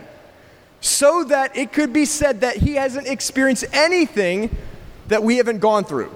so 0.81 1.25
that 1.25 1.57
it 1.57 1.73
could 1.73 1.93
be 1.93 2.05
said 2.05 2.43
that 2.43 2.57
he 2.59 2.75
hasn't 2.75 3.09
experienced 3.09 3.65
anything 3.73 4.57
that 5.09 5.23
we 5.23 5.37
haven't 5.39 5.59
gone 5.59 5.85
through. 5.85 6.13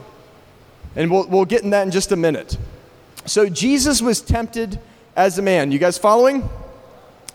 And 0.95 1.11
we'll, 1.11 1.27
we'll 1.27 1.45
get 1.45 1.63
in 1.63 1.71
that 1.71 1.83
in 1.83 1.91
just 1.91 2.13
a 2.13 2.17
minute. 2.17 2.57
So, 3.27 3.49
Jesus 3.49 4.01
was 4.01 4.21
tempted 4.21 4.81
as 5.15 5.39
a 5.39 5.43
man. 5.43 5.71
You 5.73 5.79
guys 5.79 5.99
following? 5.99 6.49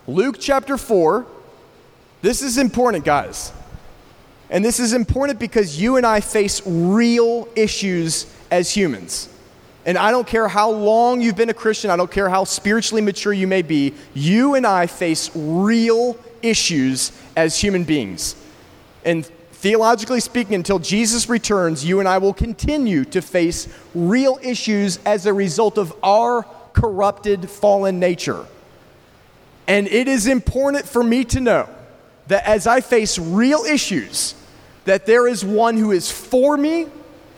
Luke 0.06 0.36
chapter 0.38 0.76
4. 0.76 1.26
This 2.22 2.42
is 2.42 2.58
important, 2.58 3.04
guys. 3.04 3.52
And 4.50 4.64
this 4.64 4.78
is 4.78 4.92
important 4.92 5.38
because 5.38 5.80
you 5.80 5.96
and 5.96 6.06
I 6.06 6.20
face 6.20 6.62
real 6.66 7.48
issues 7.56 8.26
as 8.50 8.70
humans. 8.70 9.28
And 9.84 9.96
I 9.96 10.10
don't 10.10 10.26
care 10.26 10.48
how 10.48 10.70
long 10.70 11.20
you've 11.20 11.36
been 11.36 11.50
a 11.50 11.54
Christian, 11.54 11.90
I 11.90 11.96
don't 11.96 12.10
care 12.10 12.28
how 12.28 12.44
spiritually 12.44 13.02
mature 13.02 13.32
you 13.32 13.46
may 13.46 13.62
be, 13.62 13.94
you 14.14 14.54
and 14.54 14.66
I 14.66 14.86
face 14.86 15.30
real 15.34 16.16
issues 16.42 17.12
as 17.36 17.60
human 17.60 17.84
beings. 17.84 18.36
And 19.04 19.30
Theologically 19.66 20.20
speaking, 20.20 20.54
until 20.54 20.78
Jesus 20.78 21.30
returns, 21.30 21.82
you 21.82 21.98
and 21.98 22.06
I 22.06 22.18
will 22.18 22.34
continue 22.34 23.06
to 23.06 23.22
face 23.22 23.66
real 23.94 24.38
issues 24.42 25.00
as 25.06 25.24
a 25.24 25.32
result 25.32 25.78
of 25.78 25.94
our 26.02 26.44
corrupted, 26.74 27.48
fallen 27.48 27.98
nature. 27.98 28.44
And 29.66 29.88
it 29.88 30.08
is 30.08 30.26
important 30.26 30.86
for 30.86 31.02
me 31.02 31.24
to 31.24 31.40
know 31.40 31.68
that 32.28 32.46
as 32.46 32.66
I 32.66 32.80
face 32.80 33.18
real 33.18 33.64
issues, 33.64 34.34
that 34.84 35.06
there 35.06 35.26
is 35.26 35.44
one 35.44 35.76
who 35.76 35.90
is 35.92 36.10
for 36.10 36.56
me, 36.56 36.86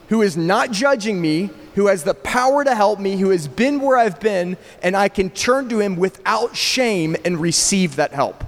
who 0.08 0.22
is 0.22 0.36
not 0.36 0.70
judging 0.70 1.20
me, 1.20 1.50
who 1.74 1.86
has 1.86 2.02
the 2.02 2.14
power 2.14 2.64
to 2.64 2.74
help 2.74 2.98
me, 2.98 3.16
who 3.16 3.30
has 3.30 3.46
been 3.46 3.80
where 3.80 3.96
I've 3.96 4.20
been, 4.20 4.56
and 4.82 4.96
I 4.96 5.08
can 5.08 5.30
turn 5.30 5.68
to 5.68 5.78
him 5.78 5.96
without 5.96 6.56
shame 6.56 7.16
and 7.24 7.40
receive 7.40 7.96
that 7.96 8.12
help. 8.12 8.44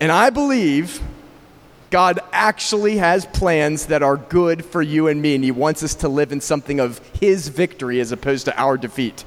And 0.00 0.12
I 0.12 0.30
believe 0.30 1.00
God 1.90 2.20
actually 2.32 2.98
has 2.98 3.26
plans 3.26 3.86
that 3.86 4.02
are 4.02 4.16
good 4.16 4.64
for 4.64 4.82
you 4.82 5.08
and 5.08 5.20
me, 5.20 5.34
and 5.34 5.42
He 5.42 5.50
wants 5.50 5.82
us 5.82 5.94
to 5.96 6.08
live 6.08 6.32
in 6.32 6.40
something 6.40 6.80
of 6.80 6.98
His 7.18 7.48
victory 7.48 8.00
as 8.00 8.12
opposed 8.12 8.44
to 8.44 8.60
our 8.60 8.76
defeat. 8.76 9.24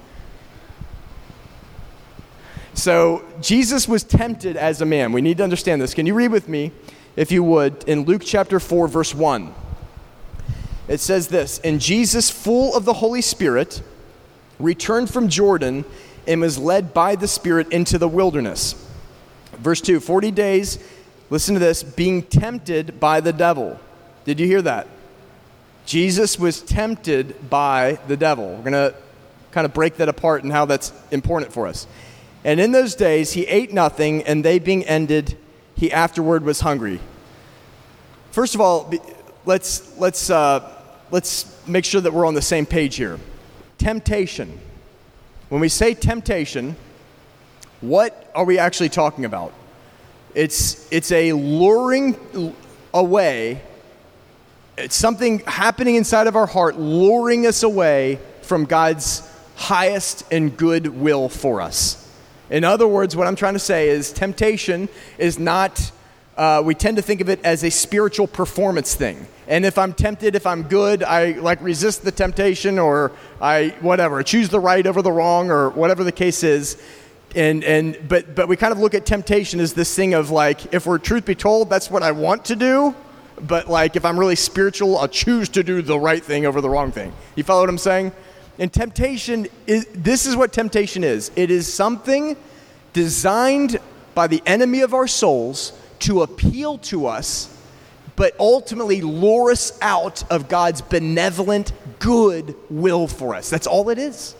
So, 2.73 3.23
Jesus 3.41 3.87
was 3.87 4.03
tempted 4.03 4.55
as 4.55 4.81
a 4.81 4.85
man. 4.85 5.11
We 5.11 5.21
need 5.21 5.37
to 5.37 5.43
understand 5.43 5.81
this. 5.81 5.93
Can 5.93 6.05
you 6.05 6.13
read 6.13 6.31
with 6.31 6.47
me, 6.47 6.71
if 7.15 7.31
you 7.31 7.43
would, 7.43 7.83
in 7.85 8.05
Luke 8.05 8.21
chapter 8.25 8.59
4, 8.59 8.87
verse 8.87 9.13
1? 9.13 9.53
It 10.87 10.99
says 10.99 11.27
this 11.27 11.59
And 11.63 11.79
Jesus, 11.79 12.29
full 12.29 12.75
of 12.75 12.85
the 12.85 12.93
Holy 12.93 13.21
Spirit, 13.21 13.81
returned 14.59 15.09
from 15.09 15.27
Jordan 15.27 15.85
and 16.27 16.41
was 16.41 16.57
led 16.57 16.93
by 16.93 17.15
the 17.15 17.27
Spirit 17.27 17.71
into 17.71 17.97
the 17.97 18.07
wilderness. 18.07 18.75
Verse 19.53 19.81
2 19.81 19.99
40 19.99 20.31
days, 20.31 20.79
listen 21.29 21.55
to 21.55 21.59
this, 21.59 21.83
being 21.83 22.23
tempted 22.23 22.99
by 22.99 23.21
the 23.21 23.33
devil. 23.33 23.79
Did 24.25 24.39
you 24.39 24.47
hear 24.47 24.61
that? 24.61 24.87
Jesus 25.85 26.37
was 26.37 26.61
tempted 26.61 27.49
by 27.49 27.99
the 28.07 28.15
devil. 28.15 28.49
We're 28.55 28.71
going 28.71 28.91
to 28.91 28.95
kind 29.51 29.65
of 29.65 29.73
break 29.73 29.97
that 29.97 30.09
apart 30.09 30.43
and 30.43 30.51
how 30.51 30.65
that's 30.65 30.93
important 31.11 31.51
for 31.51 31.67
us. 31.67 31.87
And 32.43 32.59
in 32.59 32.71
those 32.71 32.95
days, 32.95 33.33
he 33.33 33.45
ate 33.45 33.71
nothing, 33.71 34.23
and 34.23 34.43
they 34.43 34.59
being 34.59 34.83
ended, 34.85 35.37
he 35.75 35.91
afterward 35.91 36.43
was 36.43 36.61
hungry. 36.61 36.99
First 38.31 38.55
of 38.55 38.61
all, 38.61 38.91
let's, 39.45 39.97
let's, 39.97 40.29
uh, 40.29 40.71
let's 41.11 41.67
make 41.67 41.85
sure 41.85 42.01
that 42.01 42.13
we're 42.13 42.25
on 42.25 42.33
the 42.33 42.41
same 42.41 42.65
page 42.65 42.95
here. 42.95 43.19
Temptation. 43.77 44.59
When 45.49 45.61
we 45.61 45.69
say 45.69 45.93
temptation, 45.93 46.75
what 47.81 48.31
are 48.33 48.45
we 48.45 48.57
actually 48.57 48.89
talking 48.89 49.25
about? 49.25 49.53
It's, 50.33 50.89
it's 50.91 51.11
a 51.11 51.33
luring 51.33 52.55
away, 52.93 53.61
it's 54.77 54.95
something 54.95 55.39
happening 55.39 55.95
inside 55.95 56.27
of 56.27 56.35
our 56.35 56.47
heart, 56.47 56.77
luring 56.79 57.45
us 57.45 57.63
away 57.63 58.19
from 58.41 58.65
God's 58.65 59.29
highest 59.55 60.23
and 60.31 60.55
good 60.55 60.87
will 60.87 61.27
for 61.27 61.61
us. 61.61 62.00
In 62.51 62.65
other 62.65 62.85
words, 62.85 63.15
what 63.15 63.27
I'm 63.27 63.37
trying 63.37 63.53
to 63.53 63.59
say 63.59 63.87
is 63.87 64.11
temptation 64.11 64.89
is 65.17 65.39
not, 65.39 65.91
uh, 66.35 66.61
we 66.63 66.75
tend 66.75 66.97
to 66.97 67.01
think 67.01 67.21
of 67.21 67.29
it 67.29 67.39
as 67.45 67.63
a 67.63 67.71
spiritual 67.71 68.27
performance 68.27 68.93
thing. 68.93 69.25
And 69.47 69.65
if 69.65 69.77
I'm 69.77 69.93
tempted, 69.93 70.35
if 70.35 70.45
I'm 70.45 70.63
good, 70.63 71.01
I 71.01 71.31
like 71.31 71.61
resist 71.61 72.03
the 72.03 72.11
temptation 72.11 72.77
or 72.77 73.13
I, 73.39 73.73
whatever, 73.79 74.21
choose 74.21 74.49
the 74.49 74.59
right 74.59 74.85
over 74.85 75.01
the 75.01 75.11
wrong 75.11 75.49
or 75.49 75.69
whatever 75.69 76.03
the 76.03 76.11
case 76.11 76.43
is. 76.43 76.81
And, 77.35 77.63
and 77.63 77.97
but, 78.09 78.35
but 78.35 78.49
we 78.49 78.57
kind 78.57 78.73
of 78.73 78.79
look 78.79 78.93
at 78.93 79.05
temptation 79.05 79.61
as 79.61 79.73
this 79.73 79.95
thing 79.95 80.13
of 80.13 80.29
like, 80.29 80.73
if 80.73 80.85
we're 80.85 80.97
truth 80.97 81.25
be 81.25 81.35
told, 81.35 81.69
that's 81.69 81.89
what 81.89 82.03
I 82.03 82.11
want 82.11 82.43
to 82.45 82.57
do. 82.57 82.93
But 83.41 83.69
like, 83.69 83.95
if 83.95 84.03
I'm 84.03 84.19
really 84.19 84.35
spiritual, 84.35 84.97
I'll 84.97 85.07
choose 85.07 85.47
to 85.49 85.63
do 85.63 85.81
the 85.81 85.97
right 85.97 86.21
thing 86.21 86.45
over 86.45 86.59
the 86.59 86.69
wrong 86.69 86.91
thing. 86.91 87.13
You 87.35 87.43
follow 87.43 87.61
what 87.61 87.69
I'm 87.69 87.77
saying? 87.77 88.11
And 88.61 88.71
temptation 88.71 89.47
is 89.65 89.87
this 89.91 90.27
is 90.27 90.35
what 90.35 90.53
temptation 90.53 91.03
is 91.03 91.31
it 91.35 91.49
is 91.49 91.71
something 91.71 92.37
designed 92.93 93.79
by 94.13 94.27
the 94.27 94.43
enemy 94.45 94.81
of 94.81 94.93
our 94.93 95.07
souls 95.07 95.73
to 96.01 96.21
appeal 96.21 96.77
to 96.77 97.07
us, 97.07 97.57
but 98.15 98.35
ultimately 98.39 99.01
lure 99.01 99.51
us 99.51 99.75
out 99.81 100.29
of 100.31 100.47
God's 100.47 100.81
benevolent, 100.81 101.73
good 101.97 102.53
will 102.69 103.07
for 103.07 103.33
us. 103.33 103.49
That's 103.49 103.65
all 103.65 103.89
it 103.89 103.97
is. 103.97 104.35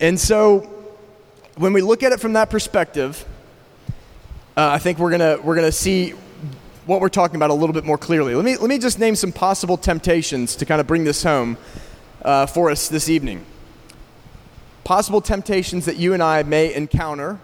And 0.00 0.18
so 0.18 0.60
when 1.56 1.72
we 1.72 1.82
look 1.82 2.04
at 2.04 2.12
it 2.12 2.20
from 2.20 2.34
that 2.34 2.50
perspective, 2.50 3.26
uh, 4.56 4.68
I 4.68 4.78
think 4.78 5.00
we're 5.00 5.10
gonna 5.10 5.38
we're 5.42 5.56
gonna 5.56 5.72
see 5.72 6.10
what 6.86 7.00
we're 7.00 7.08
talking 7.08 7.34
about 7.34 7.50
a 7.50 7.54
little 7.54 7.72
bit 7.72 7.84
more 7.84 7.98
clearly. 7.98 8.36
Let 8.36 8.44
me 8.44 8.56
let 8.58 8.68
me 8.68 8.78
just 8.78 9.00
name 9.00 9.16
some 9.16 9.32
possible 9.32 9.76
temptations 9.76 10.54
to 10.54 10.64
kind 10.64 10.80
of 10.80 10.86
bring 10.86 11.02
this 11.02 11.24
home 11.24 11.58
uh, 12.24 12.46
for 12.46 12.70
us 12.70 12.88
this 12.88 13.08
evening. 13.08 13.44
Possible 14.82 15.20
temptations 15.20 15.84
that 15.86 15.96
you 15.96 16.14
and 16.14 16.22
I 16.22 16.42
may 16.42 16.74
encounter. 16.74 17.38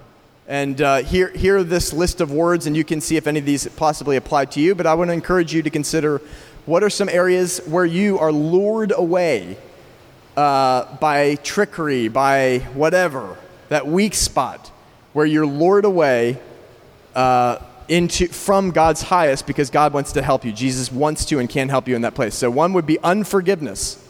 And 0.48 0.80
uh, 0.80 1.02
here, 1.02 1.28
here 1.30 1.62
this 1.62 1.92
list 1.92 2.20
of 2.20 2.32
words, 2.32 2.66
and 2.66 2.76
you 2.76 2.84
can 2.84 3.00
see 3.00 3.16
if 3.16 3.26
any 3.26 3.38
of 3.38 3.46
these 3.46 3.68
possibly 3.68 4.16
apply 4.16 4.46
to 4.46 4.60
you. 4.60 4.74
But 4.74 4.86
I 4.86 4.94
want 4.94 5.08
to 5.08 5.14
encourage 5.14 5.54
you 5.54 5.62
to 5.62 5.70
consider 5.70 6.20
what 6.66 6.82
are 6.82 6.90
some 6.90 7.08
areas 7.08 7.60
where 7.66 7.84
you 7.84 8.18
are 8.18 8.32
lured 8.32 8.92
away 8.94 9.56
uh, 10.36 10.96
by 10.96 11.36
trickery, 11.36 12.08
by 12.08 12.58
whatever, 12.74 13.36
that 13.68 13.86
weak 13.86 14.14
spot, 14.14 14.72
where 15.12 15.26
you're 15.26 15.46
lured 15.46 15.84
away 15.84 16.38
uh, 17.14 17.58
into, 17.88 18.26
from 18.28 18.70
God's 18.70 19.02
highest 19.02 19.46
because 19.46 19.70
God 19.70 19.92
wants 19.92 20.12
to 20.12 20.22
help 20.22 20.44
you. 20.44 20.52
Jesus 20.52 20.90
wants 20.90 21.24
to 21.26 21.38
and 21.38 21.48
can 21.48 21.68
help 21.68 21.86
you 21.86 21.94
in 21.96 22.02
that 22.02 22.14
place. 22.14 22.34
So, 22.34 22.50
one 22.50 22.72
would 22.72 22.86
be 22.86 22.98
unforgiveness 23.00 24.04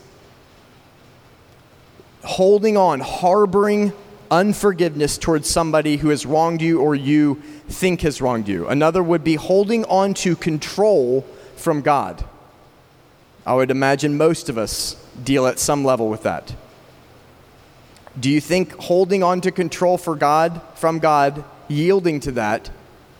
holding 2.23 2.77
on, 2.77 3.01
harboring 3.01 3.93
unforgiveness 4.31 5.19
towards 5.19 5.49
somebody 5.49 5.97
who 5.97 6.11
has 6.11 6.25
wronged 6.25 6.63
you 6.63 6.81
or 6.81 6.95
you 6.95 7.35
think 7.69 8.03
has 8.03 8.21
wronged 8.21 8.49
you. 8.49 8.69
Another 8.69 9.03
would 9.03 9.25
be 9.25 9.35
holding 9.35 9.85
on 9.87 10.15
to 10.15 10.37
control 10.37 11.23
from 11.57 11.81
God. 11.81 12.25
I 13.45 13.55
would 13.55 13.71
imagine 13.71 14.17
most 14.17 14.49
of 14.49 14.59
us 14.59 14.95
deal 15.23 15.47
at 15.47 15.59
some 15.59 15.85
level 15.85 16.09
with 16.09 16.23
that. 16.23 16.55
Do 18.19 18.31
you 18.31 18.41
think 18.41 18.73
holding 18.75 19.23
on 19.23 19.41
to 19.43 19.51
control 19.51 19.97
for 19.97 20.15
God, 20.15 20.61
from 20.75 20.99
God, 20.99 21.45
yielding 21.69 22.21
to 22.21 22.33
that, 22.33 22.71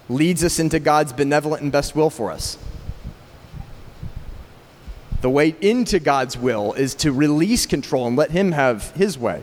leads 0.09 0.45
us 0.45 0.59
into 0.59 0.79
God's 0.79 1.13
benevolent 1.13 1.63
and 1.63 1.73
best 1.73 1.95
will 1.95 2.11
for 2.11 2.31
us? 2.31 2.59
The 5.21 5.31
way 5.31 5.55
into 5.61 5.99
God's 5.99 6.37
will 6.37 6.73
is 6.73 6.95
to 6.97 7.13
release 7.13 7.67
control 7.67 8.07
and 8.07 8.17
let 8.17 8.31
Him 8.31 8.53
have 8.53 8.91
His 8.93 9.19
way. 9.19 9.43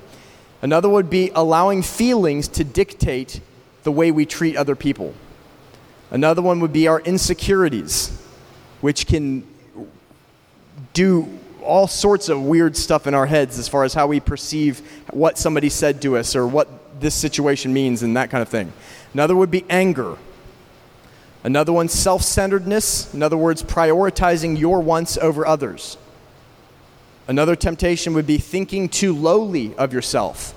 Another 0.62 0.90
would 0.90 1.10
be 1.10 1.32
allowing 1.36 1.84
feelings 1.84 2.48
to 2.50 2.64
dictate 2.64 3.42
the 3.84 3.92
way 3.92 4.12
we 4.12 4.26
treat 4.26 4.58
other 4.58 4.76
people. 4.76 5.14
Another 6.10 6.42
one 6.42 6.60
would 6.62 6.74
be 6.74 6.88
our 6.88 7.00
insecurities, 7.02 8.10
which 8.82 9.06
can 9.06 9.46
do 10.94 11.28
all 11.62 11.88
sorts 11.88 12.30
of 12.30 12.42
weird 12.42 12.76
stuff 12.76 13.06
in 13.08 13.14
our 13.14 13.26
heads 13.26 13.60
as 13.60 13.68
far 13.68 13.84
as 13.84 13.94
how 13.94 14.08
we 14.08 14.20
perceive 14.20 14.82
what 15.12 15.38
somebody 15.38 15.70
said 15.70 16.02
to 16.02 16.18
us 16.18 16.36
or 16.36 16.48
what 16.48 17.00
this 17.00 17.14
situation 17.14 17.74
means 17.74 18.02
and 18.02 18.16
that 18.18 18.30
kind 18.32 18.42
of 18.42 18.50
thing. 18.50 18.72
Another 19.14 19.36
would 19.36 19.52
be 19.52 19.66
anger. 19.70 20.18
Another 21.48 21.72
one, 21.72 21.88
self 21.88 22.24
centeredness. 22.24 23.14
In 23.14 23.24
other 23.24 23.38
words, 23.38 23.64
prioritizing 23.64 24.60
your 24.60 24.82
wants 24.82 25.18
over 25.18 25.48
others. 25.48 25.96
Another 27.26 27.56
temptation 27.56 28.14
would 28.16 28.28
be 28.28 28.38
thinking 28.38 28.90
too 28.90 29.16
lowly 29.16 29.74
of 29.76 29.94
yourself. 29.94 30.54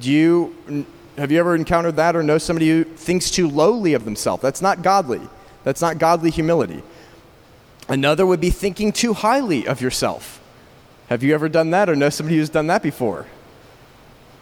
Do 0.00 0.10
you, 0.10 0.86
have 1.18 1.30
you 1.30 1.38
ever 1.38 1.54
encountered 1.54 1.96
that 1.96 2.16
or 2.16 2.22
know 2.22 2.38
somebody 2.38 2.70
who 2.70 2.84
thinks 2.84 3.30
too 3.30 3.46
lowly 3.46 3.92
of 3.92 4.06
themselves? 4.06 4.40
That's 4.40 4.62
not 4.62 4.80
godly. 4.80 5.20
That's 5.62 5.82
not 5.82 5.98
godly 5.98 6.30
humility. 6.30 6.82
Another 7.86 8.24
would 8.24 8.40
be 8.40 8.48
thinking 8.48 8.92
too 8.92 9.12
highly 9.12 9.66
of 9.68 9.82
yourself. 9.82 10.40
Have 11.10 11.22
you 11.22 11.34
ever 11.34 11.50
done 11.50 11.68
that 11.72 11.90
or 11.90 11.96
know 11.96 12.08
somebody 12.08 12.38
who's 12.38 12.48
done 12.48 12.68
that 12.68 12.82
before? 12.82 13.26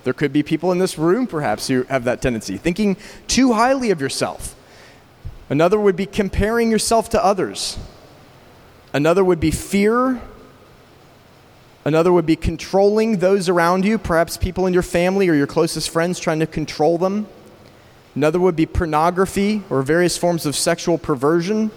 There 0.05 0.15
could 0.15 0.33
be 0.33 0.45
people 0.45 0.71
in 0.71 0.79
this 0.79 0.97
room, 0.97 1.27
perhaps, 1.27 1.67
who 1.67 1.83
have 1.89 2.05
that 2.05 2.23
tendency, 2.23 2.57
thinking 2.57 2.97
too 3.27 3.55
highly 3.55 3.91
of 3.91 4.01
yourself. 4.01 4.55
Another 5.51 5.79
would 5.79 5.97
be 5.97 6.07
comparing 6.07 6.71
yourself 6.71 7.11
to 7.11 7.23
others. 7.23 7.77
Another 8.95 9.23
would 9.23 9.41
be 9.41 9.51
fear 9.51 10.23
Another 11.85 12.13
would 12.13 12.27
be 12.27 12.37
controlling 12.37 13.19
those 13.19 13.49
around 13.49 13.85
you, 13.85 13.97
perhaps 13.97 14.37
people 14.37 14.67
in 14.67 14.75
your 14.75 14.83
family 14.83 15.29
or 15.29 15.35
your 15.35 15.47
closest 15.47 15.89
friends, 15.89 16.21
trying 16.21 16.41
to 16.41 16.47
control 16.47 16.99
them. 16.99 17.27
Another 18.15 18.39
would 18.39 18.57
be 18.57 18.67
pornography 18.67 19.63
or 19.71 19.83
various 19.83 20.19
forms 20.19 20.45
of 20.45 20.55
sexual 20.55 20.99
perversion. 20.99 21.71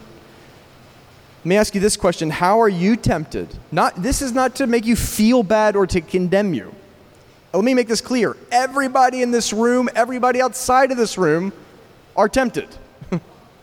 Let 1.39 1.45
me 1.45 1.55
ask 1.55 1.73
you 1.73 1.79
this 1.79 1.95
question 1.95 2.29
How 2.29 2.59
are 2.59 2.69
you 2.69 2.97
tempted? 2.97 3.47
Not, 3.71 4.01
this 4.01 4.21
is 4.21 4.33
not 4.33 4.55
to 4.55 4.67
make 4.67 4.85
you 4.85 4.97
feel 4.97 5.41
bad 5.41 5.75
or 5.75 5.87
to 5.87 6.01
condemn 6.01 6.53
you. 6.53 6.75
Let 7.53 7.63
me 7.63 7.73
make 7.73 7.87
this 7.87 8.01
clear. 8.01 8.35
Everybody 8.51 9.21
in 9.21 9.31
this 9.31 9.53
room, 9.53 9.87
everybody 9.95 10.41
outside 10.41 10.91
of 10.91 10.97
this 10.97 11.17
room 11.17 11.53
are 12.15 12.27
tempted. 12.27 12.67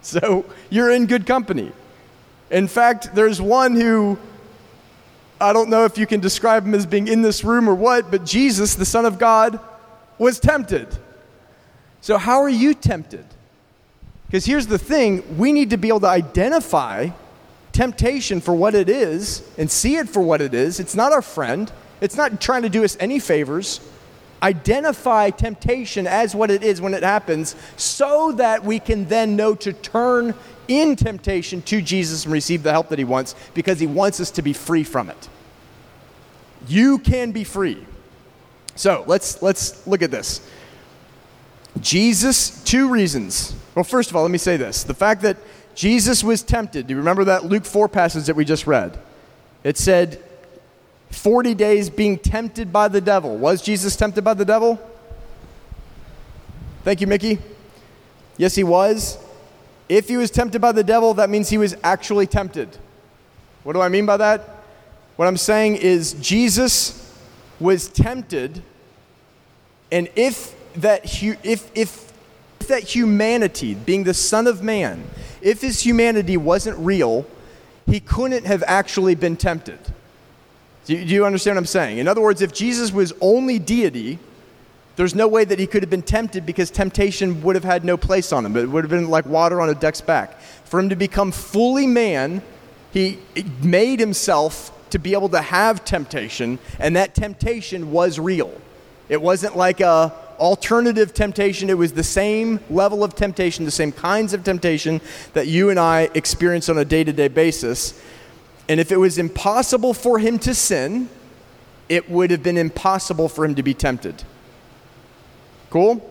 So 0.03 0.47
you're 0.71 0.91
in 0.91 1.05
good 1.05 1.27
company. 1.27 1.73
In 2.51 2.69
fact, 2.69 3.15
there's 3.15 3.41
one 3.41 3.77
who, 3.77 4.19
I 5.39 5.53
don't 5.53 5.69
know 5.69 5.85
if 5.85 5.99
you 5.99 6.07
can 6.07 6.21
describe 6.21 6.65
him 6.65 6.75
as 6.75 6.87
being 6.87 7.07
in 7.07 7.21
this 7.21 7.45
room 7.45 7.69
or 7.69 7.75
what, 7.75 8.11
but 8.11 8.25
Jesus, 8.25 8.75
the 8.75 8.87
Son 8.87 9.05
of 9.05 9.19
God, 9.19 9.61
was 10.19 10.41
tempted. 10.41 10.89
So, 12.01 12.17
how 12.17 12.41
are 12.41 12.49
you 12.49 12.73
tempted? 12.75 13.25
Because 14.27 14.47
here's 14.47 14.67
the 14.67 14.79
thing 14.79 15.39
we 15.39 15.53
need 15.53 15.71
to 15.71 15.77
be 15.77 15.89
able 15.89 16.01
to 16.01 16.09
identify 16.09 17.11
temptation 17.73 18.41
for 18.41 18.55
what 18.55 18.75
it 18.75 18.89
is 18.89 19.43
and 19.59 19.71
see 19.71 19.97
it 19.97 20.09
for 20.09 20.21
what 20.21 20.41
it 20.41 20.55
is. 20.55 20.81
It's 20.81 20.95
not 20.95 21.13
our 21.13 21.23
friend, 21.23 21.71
it's 22.01 22.17
not 22.17 22.41
trying 22.41 22.63
to 22.63 22.69
do 22.69 22.85
us 22.85 22.97
any 23.01 23.19
favors. 23.19 23.81
Identify 24.43 25.31
temptation 25.31 26.07
as 26.07 26.35
what 26.35 26.51
it 26.51 26.63
is 26.63 26.81
when 26.81 26.95
it 26.95 27.03
happens 27.03 27.55
so 27.77 28.33
that 28.33 28.65
we 28.65 28.79
can 28.79 29.07
then 29.07 29.37
know 29.37 29.55
to 29.57 29.73
turn 29.73 30.35
in 30.69 30.97
temptation 30.97 31.61
to 31.63 31.83
Jesus 31.83 32.25
and 32.25 32.33
receive 32.33 32.63
the 32.63 32.71
help 32.71 32.89
that 32.89 32.99
He 32.99 33.05
wants 33.05 33.35
because 33.55 33.79
He 33.81 33.87
wants 33.87 34.21
us 34.21 34.31
to 34.33 34.43
be 34.43 34.53
free 34.53 34.85
from 34.85 35.11
it. 35.11 35.29
You 36.69 36.99
can 36.99 37.33
be 37.33 37.45
free. 37.45 37.87
So 38.77 39.05
let's, 39.07 39.43
let's 39.43 39.87
look 39.87 40.03
at 40.03 40.11
this. 40.11 40.41
Jesus, 41.81 42.63
two 42.65 42.89
reasons. 42.89 43.55
Well, 43.75 43.85
first 43.85 44.11
of 44.11 44.17
all, 44.17 44.23
let 44.23 44.31
me 44.31 44.39
say 44.39 44.57
this. 44.57 44.85
The 44.85 44.95
fact 44.95 45.23
that 45.23 45.37
Jesus 45.75 46.25
was 46.25 46.43
tempted. 46.43 46.87
Do 46.87 46.93
you 46.95 46.99
remember 46.99 47.25
that 47.25 47.45
Luke 47.45 47.65
4 47.65 47.89
passage 47.89 48.27
that 48.27 48.37
we 48.37 48.45
just 48.45 48.67
read? 48.67 48.99
It 49.65 49.77
said, 49.77 50.23
40 51.11 51.55
days 51.55 51.91
being 51.91 52.19
tempted 52.19 52.73
by 52.73 52.89
the 52.89 53.01
devil. 53.01 53.37
Was 53.37 53.63
Jesus 53.63 53.97
tempted 53.97 54.23
by 54.23 54.35
the 54.35 54.45
devil? 54.45 54.81
Thank 56.85 57.01
you, 57.01 57.07
Mickey. 57.07 57.39
Yes, 58.37 58.55
he 58.55 58.65
was. 58.65 59.19
If 59.89 60.09
he 60.09 60.17
was 60.17 60.31
tempted 60.31 60.61
by 60.61 60.73
the 60.73 60.85
devil, 60.85 61.15
that 61.15 61.29
means 61.29 61.49
he 61.49 61.59
was 61.59 61.77
actually 61.83 62.27
tempted. 62.27 62.79
What 63.65 63.75
do 63.75 63.81
I 63.81 63.89
mean 63.89 64.07
by 64.07 64.17
that? 64.17 64.49
What 65.17 65.27
I'm 65.27 65.37
saying 65.37 65.77
is 65.77 66.15
Jesus 66.15 67.15
was 67.59 67.89
tempted, 67.89 68.63
and 69.93 70.09
if 70.17 70.55
that, 70.77 71.05
if, 71.23 71.37
if, 71.45 71.71
if 71.75 72.13
that 72.69 72.85
humanity, 72.85 73.75
being 73.75 74.05
the 74.05 74.15
Son 74.15 74.47
of 74.47 74.63
Man, 74.63 75.05
if 75.43 75.61
his 75.61 75.85
humanity 75.85 76.37
wasn't 76.37 76.79
real, 76.79 77.27
he 77.85 78.01
couldn't 78.01 78.47
have 78.47 78.63
actually 78.67 79.15
been 79.15 79.37
tempted. 79.37 79.79
Do 80.87 80.95
you, 80.95 81.05
do 81.05 81.15
you 81.15 81.27
understand 81.27 81.57
what 81.57 81.61
I'm 81.61 81.67
saying? 81.67 81.99
In 81.99 82.09
other 82.09 82.21
words, 82.21 82.43
if 82.43 82.53
Jesus 82.53 82.93
was 82.93 83.13
only 83.21 83.59
deity, 83.59 84.19
there's 84.97 85.15
no 85.15 85.29
way 85.29 85.45
that 85.45 85.59
he 85.59 85.67
could 85.67 85.83
have 85.83 85.91
been 85.91 86.03
tempted 86.03 86.45
because 86.45 86.71
temptation 86.71 87.43
would 87.43 87.55
have 87.55 87.65
had 87.65 87.85
no 87.85 87.97
place 87.97 88.33
on 88.33 88.45
him. 88.45 88.57
It 88.57 88.69
would 88.69 88.85
have 88.85 88.91
been 88.91 89.09
like 89.09 89.27
water 89.27 89.61
on 89.61 89.71
a 89.71 89.75
duck's 89.75 90.01
back. 90.01 90.41
For 90.41 90.81
him 90.81 90.89
to 90.89 90.97
become 90.97 91.33
fully 91.33 91.87
man, 91.87 92.43
he 92.93 93.19
made 93.63 94.01
himself 94.01 94.77
to 94.91 94.99
be 94.99 95.13
able 95.13 95.29
to 95.29 95.41
have 95.41 95.85
temptation, 95.85 96.59
and 96.79 96.97
that 96.97 97.15
temptation 97.15 97.93
was 97.93 98.19
real. 98.19 98.53
It 99.09 99.23
wasn't 99.23 99.57
like 99.57 99.81
a 99.81 100.13
alternative 100.39 101.13
temptation. 101.15 101.71
It 101.71 101.79
was 101.79 101.93
the 101.93 102.03
same 102.03 102.61
level 102.71 103.05
of 103.05 103.15
temptation, 103.15 103.65
the 103.65 103.71
same 103.71 103.93
kinds 103.93 104.33
of 104.33 104.43
temptation 104.43 105.01
that 105.35 105.47
you 105.47 105.71
and 105.71 105.79
I 105.79 106.11
experience 106.15 106.69
on 106.69 106.79
a 106.79 106.85
day 106.85 107.05
to 107.05 107.13
day 107.13 107.29
basis. 107.29 108.01
And 108.71 108.79
if 108.79 108.93
it 108.93 108.99
was 108.99 109.19
impossible 109.19 109.93
for 109.93 110.21
him 110.21 110.39
to 110.39 110.55
sin, 110.55 111.09
it 111.89 112.09
would 112.09 112.31
have 112.31 112.45
been 112.45 112.57
impossible 112.57 113.29
for 113.29 113.45
him 113.45 113.57
to 113.57 113.65
be 113.65 113.75
tempted. 113.75 114.23
Cool? 115.71 116.09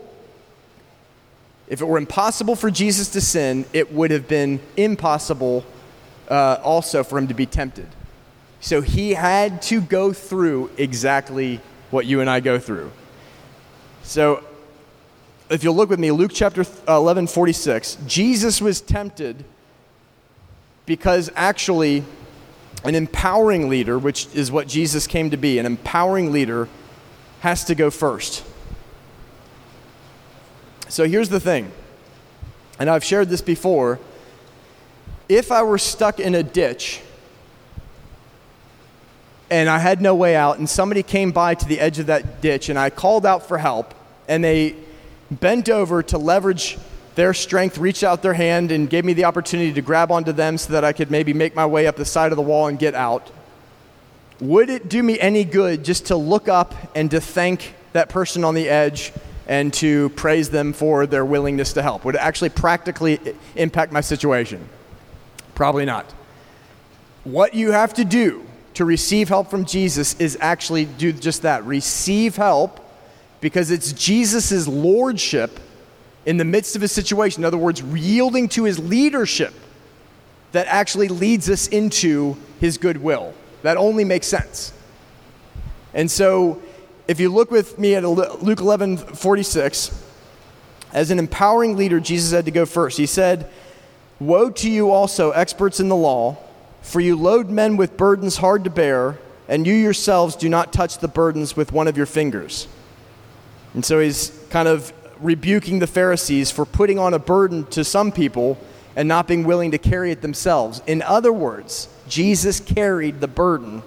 If 1.68 1.80
it 1.80 1.86
were 1.86 1.96
impossible 1.96 2.54
for 2.56 2.70
Jesus 2.70 3.08
to 3.12 3.22
sin, 3.22 3.64
it 3.72 3.94
would 3.94 4.10
have 4.10 4.28
been 4.28 4.60
impossible 4.76 5.64
uh, 6.28 6.58
also 6.62 7.02
for 7.02 7.16
him 7.16 7.28
to 7.28 7.34
be 7.34 7.46
tempted. 7.46 7.86
So 8.60 8.82
he 8.82 9.14
had 9.14 9.62
to 9.62 9.80
go 9.80 10.12
through 10.12 10.70
exactly 10.76 11.62
what 11.90 12.04
you 12.04 12.20
and 12.20 12.28
I 12.28 12.40
go 12.40 12.58
through. 12.58 12.92
So, 14.02 14.44
if 15.48 15.64
you'll 15.64 15.76
look 15.76 15.88
with 15.88 15.98
me, 15.98 16.10
Luke 16.10 16.32
chapter 16.34 16.66
11, 16.86 17.26
46, 17.26 17.96
Jesus 18.06 18.60
was 18.60 18.82
tempted 18.82 19.46
because 20.84 21.30
actually, 21.34 22.04
an 22.84 22.94
empowering 22.94 23.68
leader, 23.68 23.98
which 23.98 24.26
is 24.34 24.50
what 24.50 24.66
Jesus 24.66 25.06
came 25.06 25.30
to 25.30 25.36
be, 25.36 25.58
an 25.58 25.66
empowering 25.66 26.32
leader 26.32 26.68
has 27.40 27.64
to 27.64 27.74
go 27.74 27.90
first. 27.90 28.44
So, 30.88 31.06
here's 31.06 31.28
the 31.28 31.40
thing, 31.40 31.70
and 32.78 32.90
I've 32.90 33.04
shared 33.04 33.28
this 33.28 33.40
before. 33.40 34.00
If 35.28 35.52
I 35.52 35.62
were 35.62 35.78
stuck 35.78 36.18
in 36.18 36.34
a 36.34 36.42
ditch, 36.42 37.00
and 39.50 39.68
I 39.68 39.78
had 39.78 40.00
no 40.00 40.14
way 40.14 40.34
out, 40.34 40.58
and 40.58 40.68
somebody 40.68 41.02
came 41.02 41.32
by 41.32 41.54
to 41.54 41.66
the 41.66 41.80
edge 41.80 41.98
of 41.98 42.06
that 42.06 42.40
ditch, 42.40 42.68
and 42.68 42.78
I 42.78 42.90
called 42.90 43.26
out 43.26 43.46
for 43.46 43.58
help, 43.58 43.94
and 44.28 44.42
they 44.42 44.74
bent 45.30 45.68
over 45.68 46.02
to 46.04 46.18
leverage 46.18 46.78
their 47.14 47.34
strength, 47.34 47.78
reached 47.78 48.02
out 48.02 48.22
their 48.22 48.34
hand, 48.34 48.70
and 48.70 48.88
gave 48.88 49.04
me 49.04 49.12
the 49.12 49.24
opportunity 49.24 49.72
to 49.72 49.82
grab 49.82 50.10
onto 50.12 50.32
them 50.32 50.58
so 50.58 50.72
that 50.72 50.84
I 50.84 50.92
could 50.92 51.10
maybe 51.10 51.32
make 51.32 51.54
my 51.54 51.66
way 51.66 51.86
up 51.86 51.96
the 51.96 52.04
side 52.04 52.32
of 52.32 52.36
the 52.36 52.42
wall 52.42 52.68
and 52.68 52.78
get 52.78 52.94
out. 52.94 53.30
Would 54.40 54.70
it 54.70 54.88
do 54.88 55.02
me 55.02 55.18
any 55.20 55.44
good 55.44 55.84
just 55.84 56.06
to 56.06 56.16
look 56.16 56.48
up 56.48 56.74
and 56.94 57.10
to 57.10 57.20
thank 57.20 57.74
that 57.92 58.08
person 58.08 58.44
on 58.44 58.54
the 58.54 58.68
edge 58.68 59.12
and 59.46 59.74
to 59.74 60.08
praise 60.10 60.50
them 60.50 60.72
for 60.72 61.06
their 61.06 61.24
willingness 61.24 61.72
to 61.74 61.82
help? 61.82 62.04
Would 62.04 62.14
it 62.14 62.20
actually 62.20 62.50
practically 62.50 63.18
impact 63.56 63.92
my 63.92 64.00
situation? 64.00 64.66
Probably 65.54 65.84
not. 65.84 66.06
What 67.24 67.52
you 67.54 67.72
have 67.72 67.92
to 67.94 68.04
do 68.04 68.46
to 68.74 68.84
receive 68.84 69.28
help 69.28 69.50
from 69.50 69.66
Jesus 69.66 70.14
is 70.14 70.38
actually 70.40 70.86
do 70.86 71.12
just 71.12 71.42
that 71.42 71.64
receive 71.64 72.36
help 72.36 72.80
because 73.40 73.70
it's 73.70 73.92
Jesus' 73.92 74.66
lordship 74.66 75.58
in 76.26 76.36
the 76.36 76.44
midst 76.44 76.76
of 76.76 76.82
a 76.82 76.88
situation. 76.88 77.42
In 77.42 77.44
other 77.44 77.58
words, 77.58 77.82
yielding 77.82 78.48
to 78.50 78.64
his 78.64 78.78
leadership 78.78 79.54
that 80.52 80.66
actually 80.66 81.08
leads 81.08 81.48
us 81.48 81.68
into 81.68 82.36
his 82.60 82.78
goodwill. 82.78 83.34
That 83.62 83.76
only 83.76 84.04
makes 84.04 84.26
sense. 84.26 84.72
And 85.94 86.10
so, 86.10 86.62
if 87.08 87.18
you 87.18 87.28
look 87.28 87.50
with 87.50 87.78
me 87.78 87.94
at 87.94 88.04
Luke 88.04 88.60
11 88.60 88.96
46, 88.96 90.04
as 90.92 91.10
an 91.10 91.18
empowering 91.18 91.76
leader, 91.76 92.00
Jesus 92.00 92.32
had 92.32 92.44
to 92.44 92.50
go 92.50 92.66
first. 92.66 92.98
He 92.98 93.06
said, 93.06 93.50
Woe 94.18 94.50
to 94.50 94.70
you 94.70 94.90
also, 94.90 95.30
experts 95.30 95.80
in 95.80 95.88
the 95.88 95.96
law, 95.96 96.36
for 96.82 97.00
you 97.00 97.16
load 97.16 97.48
men 97.48 97.76
with 97.76 97.96
burdens 97.96 98.36
hard 98.36 98.64
to 98.64 98.70
bear, 98.70 99.18
and 99.48 99.66
you 99.66 99.74
yourselves 99.74 100.36
do 100.36 100.48
not 100.48 100.72
touch 100.72 100.98
the 100.98 101.08
burdens 101.08 101.56
with 101.56 101.72
one 101.72 101.88
of 101.88 101.96
your 101.96 102.06
fingers. 102.06 102.68
And 103.74 103.84
so 103.84 104.00
he's 104.00 104.30
kind 104.50 104.68
of 104.68 104.92
rebuking 105.20 105.78
the 105.78 105.86
Pharisees 105.86 106.50
for 106.50 106.64
putting 106.64 106.98
on 106.98 107.14
a 107.14 107.18
burden 107.18 107.66
to 107.66 107.84
some 107.84 108.12
people 108.12 108.58
and 108.96 109.08
not 109.08 109.28
being 109.28 109.44
willing 109.44 109.70
to 109.70 109.78
carry 109.78 110.10
it 110.10 110.22
themselves. 110.22 110.82
In 110.86 111.02
other 111.02 111.32
words, 111.32 111.88
Jesus 112.08 112.60
carried 112.60 113.20
the 113.20 113.28
burden 113.28 113.82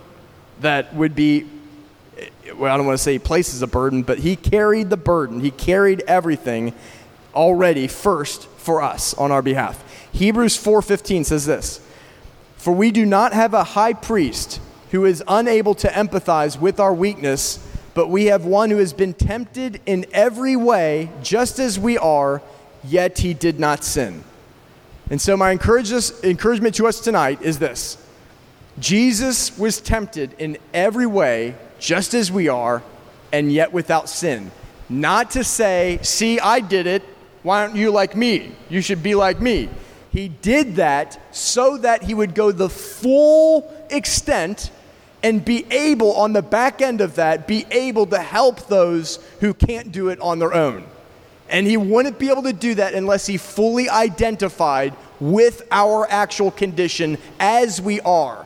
that 0.62 0.94
would 0.96 1.16
be, 1.16 1.46
well, 2.56 2.74
I 2.74 2.78
don't 2.78 2.86
want 2.86 2.98
to 2.98 3.04
say 3.04 3.14
he 3.14 3.20
places 3.20 3.62
a 3.62 3.68
burden, 3.68 4.04
but 4.04 4.20
he 4.20 4.36
carried 4.36 4.90
the 4.90 4.98
burden. 4.98 5.42
He 5.42 5.52
carried 5.52 6.02
everything 6.08 6.74
already 7.36 7.88
first 7.88 8.48
for 8.58 8.82
us 8.82 9.14
on 9.16 9.32
our 9.32 9.42
behalf. 9.42 9.84
Hebrews 10.14 10.56
4:15 10.56 11.26
says 11.26 11.46
this: 11.46 11.82
"For 12.56 12.72
we 12.72 12.92
do 12.92 13.06
not 13.06 13.34
have 13.34 13.54
a 13.54 13.64
high 13.64 13.94
priest 13.94 14.62
who 14.92 15.06
is 15.06 15.24
unable 15.28 15.74
to 15.76 15.88
empathize 15.90 16.60
with 16.60 16.80
our 16.80 16.94
weakness, 16.94 17.60
but 17.94 18.08
we 18.10 18.26
have 18.26 18.46
one 18.46 18.70
who 18.70 18.78
has 18.78 18.94
been 18.94 19.14
tempted 19.14 19.82
in 19.86 20.06
every 20.14 20.56
way, 20.56 21.10
just 21.22 21.60
as 21.60 21.80
we 21.80 21.98
are, 21.98 22.42
yet 22.84 23.20
he 23.20 23.34
did 23.34 23.60
not 23.60 23.84
sin. 23.84 24.24
And 25.10 25.22
so, 25.22 25.38
my 25.38 25.52
encouragement 25.52 26.76
to 26.76 26.88
us 26.88 27.00
tonight 27.00 27.42
is 27.42 27.60
this 27.60 27.98
Jesus 28.80 29.58
was 29.58 29.80
tempted 29.80 30.34
in 30.40 30.58
every 30.74 31.06
way, 31.06 31.56
just 31.80 32.14
as 32.14 32.32
we 32.32 32.48
are, 32.48 32.82
and 33.32 33.52
yet 33.52 33.72
without 33.74 34.10
sin. 34.10 34.52
Not 34.90 35.32
to 35.32 35.44
say, 35.44 36.00
see, 36.02 36.40
I 36.40 36.60
did 36.60 36.88
it. 36.88 37.04
Why 37.44 37.62
aren't 37.62 37.76
you 37.76 37.92
like 37.92 38.16
me? 38.16 38.52
You 38.70 38.82
should 38.82 39.04
be 39.04 39.16
like 39.16 39.42
me. 39.42 39.70
He 40.12 40.30
did 40.30 40.76
that 40.76 41.20
so 41.36 41.78
that 41.78 42.04
he 42.04 42.14
would 42.14 42.36
go 42.36 42.52
the 42.52 42.70
full 42.70 43.72
extent 43.90 44.72
and 45.24 45.44
be 45.44 45.66
able, 45.72 46.14
on 46.14 46.34
the 46.34 46.42
back 46.42 46.82
end 46.82 47.00
of 47.02 47.16
that, 47.16 47.48
be 47.48 47.66
able 47.72 48.06
to 48.08 48.20
help 48.20 48.68
those 48.68 49.20
who 49.40 49.54
can't 49.54 49.92
do 49.92 50.10
it 50.10 50.20
on 50.20 50.38
their 50.38 50.54
own. 50.54 50.86
And 51.50 51.66
he 51.66 51.78
wouldn't 51.78 52.20
be 52.20 52.30
able 52.30 52.44
to 52.44 52.54
do 52.54 52.76
that 52.76 52.94
unless 52.94 53.26
he 53.26 53.38
fully 53.38 53.90
identified 53.90 54.94
with 55.20 55.66
our 55.72 56.06
actual 56.10 56.52
condition 56.52 57.18
as 57.40 57.82
we 57.82 58.02
are. 58.02 58.46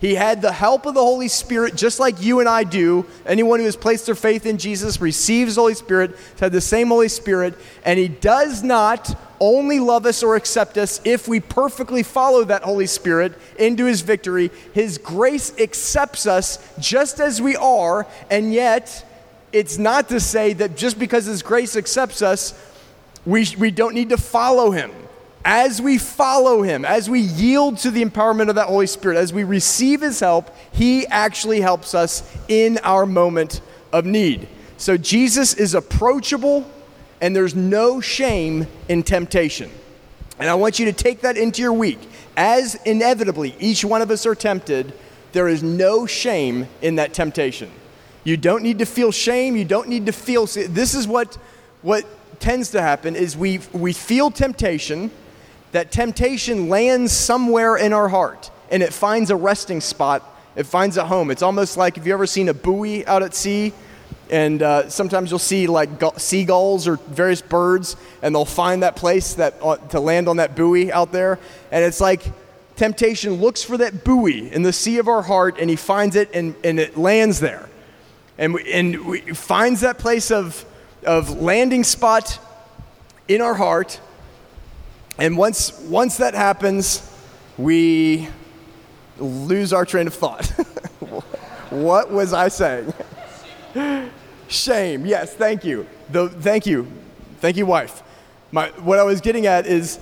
He 0.00 0.16
had 0.16 0.42
the 0.42 0.52
help 0.52 0.86
of 0.86 0.94
the 0.94 1.00
Holy 1.00 1.28
Spirit, 1.28 1.76
just 1.76 1.98
like 1.98 2.20
you 2.20 2.40
and 2.40 2.48
I 2.48 2.64
do. 2.64 3.06
Anyone 3.24 3.60
who 3.60 3.64
has 3.64 3.76
placed 3.76 4.06
their 4.06 4.14
faith 4.14 4.44
in 4.44 4.58
Jesus 4.58 5.00
receives 5.00 5.54
the 5.54 5.62
Holy 5.62 5.74
Spirit, 5.74 6.16
had 6.40 6.52
the 6.52 6.60
same 6.60 6.88
Holy 6.88 7.08
Spirit, 7.08 7.54
and 7.84 7.98
He 7.98 8.08
does 8.08 8.62
not 8.62 9.18
only 9.40 9.80
love 9.80 10.04
us 10.04 10.22
or 10.22 10.36
accept 10.36 10.76
us 10.78 11.00
if 11.04 11.28
we 11.28 11.40
perfectly 11.40 12.02
follow 12.02 12.44
that 12.44 12.62
Holy 12.62 12.86
Spirit 12.86 13.38
into 13.58 13.86
His 13.86 14.00
victory. 14.00 14.50
His 14.72 14.98
grace 14.98 15.56
accepts 15.58 16.26
us 16.26 16.58
just 16.78 17.20
as 17.20 17.40
we 17.40 17.56
are, 17.56 18.06
and 18.30 18.52
yet 18.52 19.08
it's 19.52 19.78
not 19.78 20.08
to 20.08 20.18
say 20.20 20.52
that 20.54 20.76
just 20.76 20.98
because 20.98 21.26
His 21.26 21.42
grace 21.42 21.76
accepts 21.76 22.20
us, 22.20 22.52
we, 23.24 23.46
we 23.56 23.70
don't 23.70 23.94
need 23.94 24.10
to 24.10 24.18
follow 24.18 24.70
Him 24.70 24.90
as 25.44 25.80
we 25.82 25.98
follow 25.98 26.62
him, 26.62 26.84
as 26.84 27.10
we 27.10 27.20
yield 27.20 27.78
to 27.78 27.90
the 27.90 28.02
empowerment 28.02 28.48
of 28.48 28.54
that 28.54 28.68
Holy 28.68 28.86
Spirit, 28.86 29.18
as 29.18 29.32
we 29.32 29.44
receive 29.44 30.00
his 30.00 30.20
help, 30.20 30.54
he 30.72 31.06
actually 31.08 31.60
helps 31.60 31.94
us 31.94 32.22
in 32.48 32.78
our 32.78 33.04
moment 33.04 33.60
of 33.92 34.06
need. 34.06 34.48
So 34.78 34.96
Jesus 34.96 35.54
is 35.54 35.74
approachable, 35.74 36.68
and 37.20 37.36
there's 37.36 37.54
no 37.54 38.00
shame 38.00 38.66
in 38.88 39.02
temptation. 39.02 39.70
And 40.38 40.48
I 40.48 40.54
want 40.54 40.78
you 40.78 40.86
to 40.86 40.92
take 40.92 41.20
that 41.20 41.36
into 41.36 41.62
your 41.62 41.72
week. 41.72 41.98
As 42.36 42.74
inevitably 42.86 43.54
each 43.60 43.84
one 43.84 44.02
of 44.02 44.10
us 44.10 44.26
are 44.26 44.34
tempted, 44.34 44.92
there 45.32 45.46
is 45.46 45.62
no 45.62 46.06
shame 46.06 46.66
in 46.80 46.96
that 46.96 47.12
temptation. 47.12 47.70
You 48.24 48.36
don't 48.36 48.62
need 48.62 48.78
to 48.78 48.86
feel 48.86 49.12
shame. 49.12 49.56
You 49.56 49.64
don't 49.64 49.88
need 49.88 50.06
to 50.06 50.12
feel. 50.12 50.46
This 50.46 50.94
is 50.94 51.06
what, 51.06 51.36
what 51.82 52.04
tends 52.40 52.70
to 52.70 52.80
happen 52.80 53.14
is 53.14 53.36
we, 53.36 53.60
we 53.72 53.92
feel 53.92 54.30
temptation 54.30 55.10
that 55.74 55.90
temptation 55.90 56.68
lands 56.68 57.10
somewhere 57.10 57.76
in 57.76 57.92
our 57.92 58.08
heart 58.08 58.48
and 58.70 58.80
it 58.80 58.92
finds 58.92 59.30
a 59.30 59.36
resting 59.36 59.80
spot, 59.80 60.22
it 60.54 60.66
finds 60.66 60.96
a 60.96 61.04
home. 61.04 61.32
It's 61.32 61.42
almost 61.42 61.76
like 61.76 61.98
if 61.98 62.06
you 62.06 62.12
ever 62.12 62.26
seen 62.28 62.48
a 62.48 62.54
buoy 62.54 63.04
out 63.06 63.24
at 63.24 63.34
sea, 63.34 63.72
and 64.30 64.62
uh, 64.62 64.88
sometimes 64.88 65.30
you'll 65.30 65.40
see 65.40 65.66
like 65.66 65.98
gu- 65.98 66.12
seagulls 66.16 66.86
or 66.86 66.96
various 67.08 67.42
birds, 67.42 67.96
and 68.22 68.32
they'll 68.32 68.44
find 68.44 68.84
that 68.84 68.94
place 68.94 69.34
that 69.34 69.54
uh, 69.60 69.76
to 69.88 69.98
land 69.98 70.28
on 70.28 70.36
that 70.36 70.54
buoy 70.54 70.92
out 70.92 71.10
there, 71.10 71.40
and 71.72 71.84
it's 71.84 72.00
like 72.00 72.22
temptation 72.76 73.34
looks 73.34 73.64
for 73.64 73.76
that 73.76 74.04
buoy 74.04 74.52
in 74.52 74.62
the 74.62 74.72
sea 74.72 74.98
of 74.98 75.08
our 75.08 75.22
heart, 75.22 75.56
and 75.58 75.68
he 75.68 75.76
finds 75.76 76.14
it, 76.14 76.30
and, 76.32 76.54
and 76.62 76.78
it 76.78 76.96
lands 76.96 77.40
there, 77.40 77.68
and 78.38 78.54
we, 78.54 78.72
and 78.72 79.04
we 79.06 79.20
finds 79.34 79.80
that 79.80 79.98
place 79.98 80.30
of 80.30 80.64
of 81.04 81.42
landing 81.42 81.82
spot 81.82 82.38
in 83.26 83.40
our 83.40 83.54
heart 83.54 84.00
and 85.18 85.36
once, 85.36 85.78
once 85.82 86.16
that 86.16 86.34
happens, 86.34 87.10
we 87.56 88.28
lose 89.18 89.72
our 89.72 89.84
train 89.84 90.06
of 90.06 90.14
thought. 90.14 90.46
what 91.70 92.10
was 92.10 92.32
I 92.32 92.48
saying? 92.48 92.92
Shame. 94.48 95.06
Yes, 95.06 95.34
thank 95.34 95.64
you. 95.64 95.86
The, 96.10 96.28
thank 96.28 96.66
you. 96.66 96.90
Thank 97.40 97.56
you, 97.56 97.66
wife. 97.66 98.02
My, 98.50 98.68
what 98.80 98.98
I 98.98 99.04
was 99.04 99.20
getting 99.20 99.46
at 99.46 99.66
is 99.66 99.98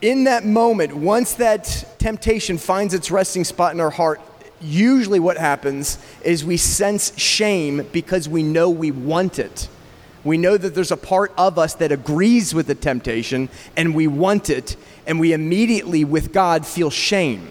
in 0.00 0.24
that 0.24 0.44
moment, 0.44 0.94
once 0.94 1.34
that 1.34 1.96
temptation 1.98 2.58
finds 2.58 2.92
its 2.92 3.10
resting 3.10 3.44
spot 3.44 3.72
in 3.72 3.80
our 3.80 3.90
heart, 3.90 4.20
usually 4.60 5.20
what 5.20 5.36
happens 5.36 5.98
is 6.22 6.44
we 6.44 6.56
sense 6.56 7.16
shame 7.18 7.86
because 7.92 8.28
we 8.28 8.42
know 8.42 8.70
we 8.70 8.90
want 8.90 9.38
it. 9.38 9.68
We 10.24 10.38
know 10.38 10.56
that 10.56 10.74
there's 10.74 10.90
a 10.90 10.96
part 10.96 11.32
of 11.36 11.58
us 11.58 11.74
that 11.74 11.92
agrees 11.92 12.54
with 12.54 12.66
the 12.66 12.74
temptation 12.74 13.50
and 13.76 13.94
we 13.94 14.06
want 14.06 14.48
it, 14.50 14.76
and 15.06 15.20
we 15.20 15.32
immediately, 15.34 16.04
with 16.04 16.32
God, 16.32 16.66
feel 16.66 16.90
shame. 16.90 17.48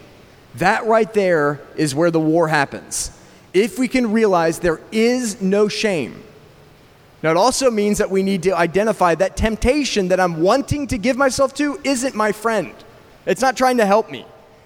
That 0.56 0.86
right 0.86 1.12
there 1.14 1.62
is 1.76 1.96
where 1.96 2.12
the 2.12 2.20
war 2.20 2.48
happens. 2.48 3.12
If 3.54 3.78
we 3.78 3.88
can 3.88 4.12
realize 4.12 4.60
there 4.60 4.82
is 4.92 5.40
no 5.42 5.68
shame. 5.68 6.24
Now, 7.22 7.32
it 7.32 7.38
also 7.38 7.72
means 7.72 8.00
that 8.00 8.12
we 8.12 8.22
need 8.22 8.44
to 8.44 8.58
identify 8.58 9.16
that 9.16 9.38
temptation 9.38 10.10
that 10.10 10.20
I'm 10.20 10.42
wanting 10.42 10.88
to 10.88 10.98
give 10.98 11.16
myself 11.16 11.54
to 11.56 11.80
isn't 11.84 12.16
my 12.16 12.34
friend. 12.34 12.74
It's 13.26 13.42
not 13.42 13.56
trying 13.56 13.78
to 13.78 13.86
help 13.86 14.12
me. 14.12 14.26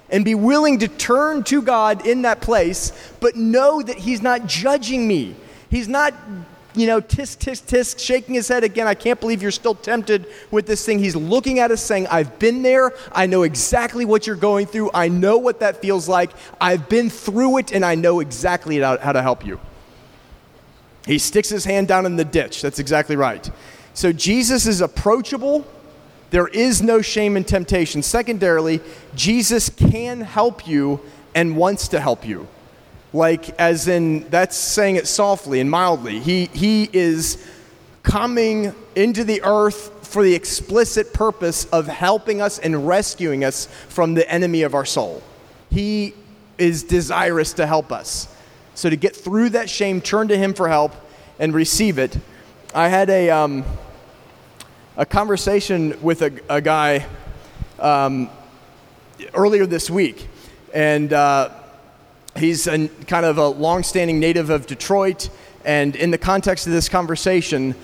And 0.09 0.25
be 0.25 0.35
willing 0.35 0.79
to 0.79 0.87
turn 0.87 1.43
to 1.45 1.61
God 1.61 2.07
in 2.07 2.21
that 2.23 2.39
place, 2.39 2.93
but 3.19 3.35
know 3.35 3.81
that 3.81 3.97
He's 3.97 4.21
not 4.21 4.47
judging 4.47 5.07
me. 5.07 5.35
He's 5.69 5.87
not 5.87 6.13
you 6.77 6.85
know, 6.85 7.01
tisk, 7.01 7.39
tisk, 7.39 7.65
tisk, 7.65 7.99
shaking 7.99 8.35
his 8.35 8.47
head 8.47 8.63
again. 8.63 8.85
I 8.85 8.93
can't 8.93 9.19
believe 9.19 9.41
you're 9.41 9.49
still 9.49 9.73
tempted 9.73 10.27
with 10.51 10.67
this 10.67 10.85
thing. 10.85 10.99
He's 10.99 11.15
looking 11.15 11.57
at 11.57 11.71
us 11.71 11.81
saying, 11.81 12.05
I've 12.07 12.37
been 12.37 12.61
there. 12.61 12.93
I 13.11 13.25
know 13.25 13.41
exactly 13.41 14.05
what 14.05 14.27
you're 14.27 14.35
going 14.35 14.67
through. 14.67 14.91
I 14.93 15.07
know 15.07 15.39
what 15.39 15.59
that 15.61 15.81
feels 15.81 16.07
like. 16.07 16.29
I've 16.61 16.87
been 16.87 17.09
through 17.09 17.57
it, 17.57 17.71
and 17.71 17.83
I 17.83 17.95
know 17.95 18.19
exactly 18.19 18.79
how, 18.79 18.99
how 18.99 19.11
to 19.11 19.23
help 19.23 19.43
you. 19.43 19.59
He 21.07 21.17
sticks 21.17 21.49
his 21.49 21.65
hand 21.65 21.87
down 21.87 22.05
in 22.05 22.15
the 22.15 22.25
ditch. 22.25 22.61
That's 22.61 22.77
exactly 22.77 23.15
right. 23.15 23.49
So 23.95 24.13
Jesus 24.13 24.67
is 24.67 24.81
approachable. 24.81 25.65
There 26.29 26.47
is 26.47 26.83
no 26.83 27.01
shame 27.01 27.37
in 27.37 27.43
temptation. 27.43 28.03
Secondarily, 28.03 28.81
Jesus 29.15 29.69
can 29.69 30.21
help 30.21 30.67
you 30.67 30.99
and 31.33 31.57
wants 31.57 31.87
to 31.87 31.99
help 31.99 32.27
you 32.27 32.47
like 33.17 33.49
as 33.59 33.87
in 33.87 34.29
that's 34.29 34.55
saying 34.55 34.95
it 34.95 35.07
softly 35.07 35.59
and 35.59 35.69
mildly. 35.69 36.19
He 36.19 36.45
he 36.45 36.87
is 36.93 37.43
coming 38.03 38.73
into 38.95 39.23
the 39.23 39.41
earth 39.43 40.07
for 40.07 40.23
the 40.23 40.33
explicit 40.33 41.13
purpose 41.13 41.65
of 41.65 41.87
helping 41.87 42.41
us 42.41 42.59
and 42.59 42.87
rescuing 42.87 43.43
us 43.43 43.67
from 43.89 44.13
the 44.13 44.29
enemy 44.31 44.61
of 44.61 44.73
our 44.73 44.85
soul. 44.85 45.21
He 45.69 46.13
is 46.57 46.83
desirous 46.83 47.53
to 47.53 47.65
help 47.65 47.91
us. 47.91 48.33
So 48.75 48.89
to 48.89 48.95
get 48.95 49.15
through 49.15 49.49
that 49.49 49.69
shame, 49.69 49.99
turn 49.99 50.27
to 50.29 50.37
him 50.37 50.53
for 50.53 50.69
help 50.69 50.93
and 51.39 51.53
receive 51.53 51.97
it. 51.97 52.17
I 52.73 52.87
had 52.87 53.09
a 53.09 53.31
um, 53.31 53.65
a 54.95 55.05
conversation 55.05 55.99
with 56.01 56.21
a, 56.21 56.31
a 56.49 56.61
guy 56.61 57.05
um, 57.79 58.29
earlier 59.33 59.65
this 59.65 59.89
week, 59.89 60.27
and. 60.71 61.11
Uh, 61.11 61.49
He's 62.37 62.67
a, 62.67 62.87
kind 63.07 63.25
of 63.25 63.37
a 63.37 63.47
longstanding 63.47 64.19
native 64.19 64.49
of 64.49 64.67
Detroit, 64.67 65.29
and 65.65 65.95
in 65.95 66.11
the 66.11 66.17
context 66.17 66.67
of 66.67 66.73
this 66.73 66.87
conversation, 66.87 67.75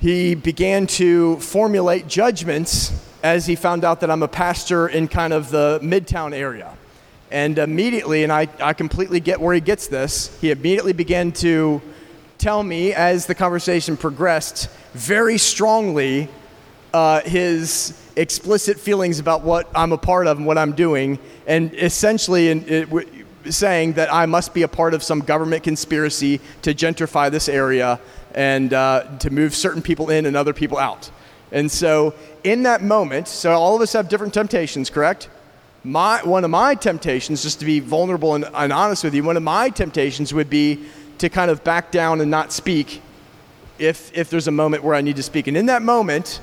he 0.00 0.34
began 0.34 0.86
to 0.86 1.38
formulate 1.40 2.06
judgments 2.06 2.92
as 3.22 3.46
he 3.46 3.56
found 3.56 3.84
out 3.84 4.00
that 4.00 4.10
I'm 4.10 4.22
a 4.22 4.28
pastor 4.28 4.88
in 4.88 5.08
kind 5.08 5.32
of 5.32 5.50
the 5.50 5.80
Midtown 5.82 6.32
area. 6.32 6.76
And 7.30 7.58
immediately, 7.58 8.22
and 8.22 8.32
I, 8.32 8.48
I 8.60 8.72
completely 8.74 9.20
get 9.20 9.40
where 9.40 9.54
he 9.54 9.60
gets 9.60 9.88
this, 9.88 10.38
he 10.40 10.50
immediately 10.50 10.92
began 10.92 11.32
to 11.32 11.82
tell 12.38 12.62
me 12.62 12.92
as 12.92 13.26
the 13.26 13.34
conversation 13.34 13.96
progressed 13.96 14.68
very 14.92 15.38
strongly 15.38 16.28
uh, 16.94 17.20
his 17.22 18.00
explicit 18.16 18.78
feelings 18.78 19.18
about 19.18 19.42
what 19.42 19.68
I'm 19.74 19.92
a 19.92 19.98
part 19.98 20.26
of 20.26 20.38
and 20.38 20.46
what 20.46 20.58
I'm 20.58 20.72
doing. 20.72 21.18
And 21.46 21.74
essentially, 21.74 22.50
in, 22.50 22.64
it, 22.66 23.17
saying 23.48 23.94
that 23.94 24.12
I 24.12 24.26
must 24.26 24.54
be 24.54 24.62
a 24.62 24.68
part 24.68 24.94
of 24.94 25.02
some 25.02 25.20
government 25.20 25.62
conspiracy 25.62 26.40
to 26.62 26.74
gentrify 26.74 27.30
this 27.30 27.48
area 27.48 28.00
and 28.34 28.72
uh, 28.72 29.04
to 29.20 29.30
move 29.30 29.54
certain 29.54 29.82
people 29.82 30.10
in 30.10 30.26
and 30.26 30.36
other 30.36 30.52
people 30.52 30.78
out. 30.78 31.10
And 31.50 31.70
so, 31.70 32.14
in 32.44 32.64
that 32.64 32.82
moment, 32.82 33.28
so 33.28 33.52
all 33.52 33.74
of 33.74 33.82
us 33.82 33.92
have 33.94 34.08
different 34.08 34.34
temptations, 34.34 34.90
correct? 34.90 35.30
My, 35.82 36.22
one 36.22 36.44
of 36.44 36.50
my 36.50 36.74
temptations, 36.74 37.42
just 37.42 37.60
to 37.60 37.64
be 37.64 37.80
vulnerable 37.80 38.34
and, 38.34 38.44
and 38.54 38.72
honest 38.72 39.04
with 39.04 39.14
you, 39.14 39.22
one 39.22 39.36
of 39.36 39.42
my 39.42 39.70
temptations 39.70 40.34
would 40.34 40.50
be 40.50 40.84
to 41.18 41.28
kind 41.28 41.50
of 41.50 41.64
back 41.64 41.90
down 41.90 42.20
and 42.20 42.30
not 42.30 42.52
speak 42.52 43.00
if, 43.78 44.16
if 44.16 44.28
there's 44.28 44.48
a 44.48 44.52
moment 44.52 44.82
where 44.82 44.94
I 44.94 45.00
need 45.00 45.16
to 45.16 45.22
speak. 45.22 45.46
And 45.46 45.56
in 45.56 45.66
that 45.66 45.82
moment, 45.82 46.40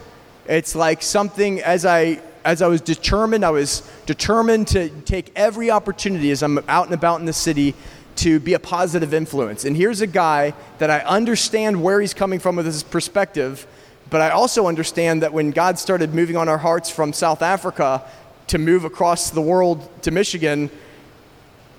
it's 0.48 0.76
like 0.76 1.02
something 1.02 1.62
as 1.62 1.86
I 1.86 2.22
as 2.46 2.62
I 2.62 2.68
was 2.68 2.80
determined, 2.80 3.44
I 3.44 3.50
was 3.50 3.82
determined 4.06 4.68
to 4.70 4.90
take 5.02 5.32
every 5.36 5.72
opportunity 5.72 6.30
as 6.30 6.44
I'm 6.44 6.60
out 6.70 6.86
and 6.86 6.94
about 6.94 7.20
in 7.20 7.26
the 7.26 7.34
city 7.34 7.74
to 8.18 8.40
be 8.40 8.54
a 8.54 8.60
positive 8.60 9.14
influence. 9.14 9.66
And 9.66 9.76
here's 9.76 10.00
a 10.00 10.08
guy 10.08 10.54
that 10.78 10.92
I 10.92 11.00
understand 11.00 11.82
where 11.82 12.00
he's 12.00 12.14
coming 12.14 12.40
from 12.40 12.56
with 12.56 12.68
his 12.68 12.84
perspective, 12.84 13.66
but 14.12 14.22
I 14.22 14.30
also 14.30 14.68
understand 14.68 15.24
that 15.24 15.34
when 15.34 15.50
God 15.52 15.80
started 15.80 16.14
moving 16.14 16.38
on 16.38 16.48
our 16.48 16.60
hearts 16.60 16.90
from 16.90 17.12
South 17.14 17.42
Africa 17.42 18.04
to 18.48 18.60
move 18.60 18.86
across 18.86 19.32
the 19.32 19.42
world 19.42 19.90
to 20.04 20.12
Michigan, 20.12 20.70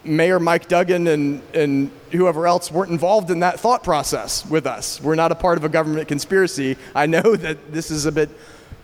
Mayor 0.03 0.41
Mike 0.41 0.69
Duggan 0.69 1.07
and, 1.07 1.43
and 1.55 1.91
whoever 2.11 2.47
else 2.47 2.73
weren't 2.73 2.91
involved 2.91 3.31
in 3.31 3.41
that 3.41 3.61
thought 3.61 3.85
process 3.85 4.45
with 4.45 4.67
us. 4.67 5.01
We're 5.01 5.15
not 5.15 5.31
a 5.31 5.37
part 5.37 5.59
of 5.59 5.65
a 5.65 5.69
government 5.69 6.09
conspiracy. 6.09 6.77
I 6.93 7.07
know 7.07 7.23
that 7.37 7.73
this 7.73 7.93
is 7.93 8.05
a 8.05 8.13
bit 8.13 8.31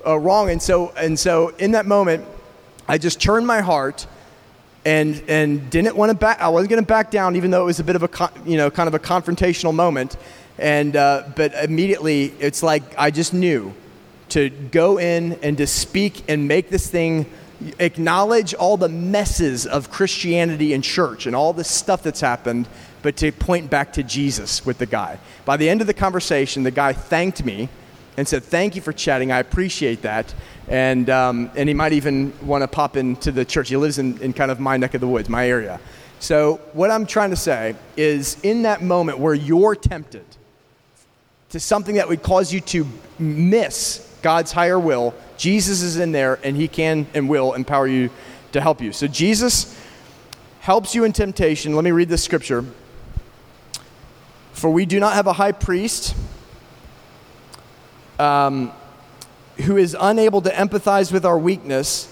uh, 0.07 0.19
wrong. 0.19 0.51
And 0.51 0.61
so, 0.61 0.91
and 0.97 1.19
so 1.19 1.49
in 1.59 1.73
that 1.73 1.87
moment, 1.87 2.25
I 2.89 2.99
just 2.99 3.21
turned 3.21 3.47
my 3.47 3.61
heart 3.61 4.07
and, 4.85 5.23
and 5.29 5.71
didn't 5.71 5.97
want 5.97 6.11
to 6.11 6.17
back, 6.17 6.41
I 6.41 6.49
wasn't 6.49 6.71
going 6.71 6.83
to 6.83 6.87
back 6.87 7.11
down, 7.11 7.37
even 7.37 7.51
though 7.51 7.63
it 7.63 7.67
was 7.67 7.81
a 7.81 7.85
bit 7.85 7.97
of 7.97 8.03
a, 8.03 8.31
you 8.45 8.57
know, 8.57 8.71
kind 8.71 8.89
of 8.89 8.95
a 8.95 8.99
confrontational 8.99 9.75
moment. 9.75 10.17
And, 10.59 10.97
uh, 10.97 11.25
but 11.35 11.55
immediately 11.55 12.35
it's 12.39 12.63
like 12.63 12.83
I 12.99 13.11
just 13.11 13.33
knew 13.33 13.75
to 14.31 14.51
go 14.51 14.99
in 14.99 15.35
and 15.43 15.57
to 15.59 15.67
speak 15.67 16.25
and 16.29 16.49
make 16.49 16.71
this 16.71 16.91
thing 16.91 17.27
acknowledge 17.79 18.55
all 18.55 18.77
the 18.77 18.89
messes 18.89 19.67
of 19.67 19.91
Christianity 19.91 20.73
and 20.73 20.83
church 20.83 21.27
and 21.27 21.37
all 21.37 21.53
the 21.53 21.65
stuff 21.65 22.03
that's 22.03 22.21
happened, 22.21 22.69
but 23.03 23.17
to 23.19 23.31
point 23.31 23.71
back 23.71 23.93
to 23.95 24.03
Jesus 24.03 24.65
with 24.67 24.79
the 24.79 24.87
guy. 24.87 25.19
By 25.45 25.57
the 25.57 25.69
end 25.69 25.81
of 25.81 25.87
the 25.87 25.95
conversation, 25.95 26.63
the 26.63 26.71
guy 26.71 26.93
thanked 26.93 27.45
me 27.45 27.69
and 28.17 28.27
said, 28.27 28.43
Thank 28.43 28.77
you 28.77 28.83
for 28.83 28.93
chatting. 28.93 29.33
I 29.33 29.39
appreciate 29.39 30.03
that. 30.03 30.35
And, 30.69 31.09
um, 31.11 31.51
and 31.57 31.69
he 31.69 31.75
might 31.75 31.93
even 31.93 32.33
want 32.47 32.63
to 32.63 32.69
pop 32.69 32.97
into 32.97 33.33
the 33.33 33.45
church. 33.45 33.69
He 33.69 33.77
lives 33.77 33.99
in, 33.99 34.19
in 34.21 34.33
kind 34.33 34.51
of 34.51 34.61
my 34.61 34.77
neck 34.77 34.95
of 34.95 35.01
the 35.01 35.09
woods, 35.09 35.29
my 35.29 35.49
area. 35.49 35.81
So, 36.21 36.61
what 36.73 36.91
I'm 36.91 37.07
trying 37.07 37.31
to 37.31 37.37
say 37.37 37.75
is 37.97 38.39
in 38.43 38.63
that 38.63 38.83
moment 38.83 39.19
where 39.19 39.35
you're 39.35 39.75
tempted 39.75 40.25
to 41.51 41.61
something 41.61 41.97
that 41.97 42.09
would 42.09 42.23
cause 42.23 42.53
you 42.53 42.61
to 42.61 42.87
miss 43.19 44.09
God's 44.23 44.53
higher 44.53 44.79
will, 44.79 45.15
Jesus 45.37 45.83
is 45.83 45.99
in 45.99 46.13
there 46.13 46.39
and 46.45 46.57
he 46.57 46.69
can 46.69 47.07
and 47.13 47.29
will 47.29 47.55
empower 47.55 47.89
you 47.89 48.11
to 48.53 48.61
help 48.61 48.81
you. 48.81 48.93
So, 48.93 49.07
Jesus 49.07 49.79
helps 50.61 50.95
you 50.95 51.03
in 51.05 51.13
temptation. 51.13 51.75
Let 51.75 51.83
me 51.83 51.91
read 51.91 52.09
this 52.09 52.23
scripture. 52.23 52.65
For 54.53 54.71
we 54.71 54.87
do 54.87 55.01
not 55.01 55.15
have 55.15 55.27
a 55.27 55.33
high 55.33 55.51
priest 55.51 56.15
um, 58.23 58.71
who 59.63 59.77
is 59.77 59.97
unable 59.99 60.41
to 60.43 60.51
empathize 60.51 61.13
with 61.13 61.27
our 61.27 61.39
weakness, 61.39 62.09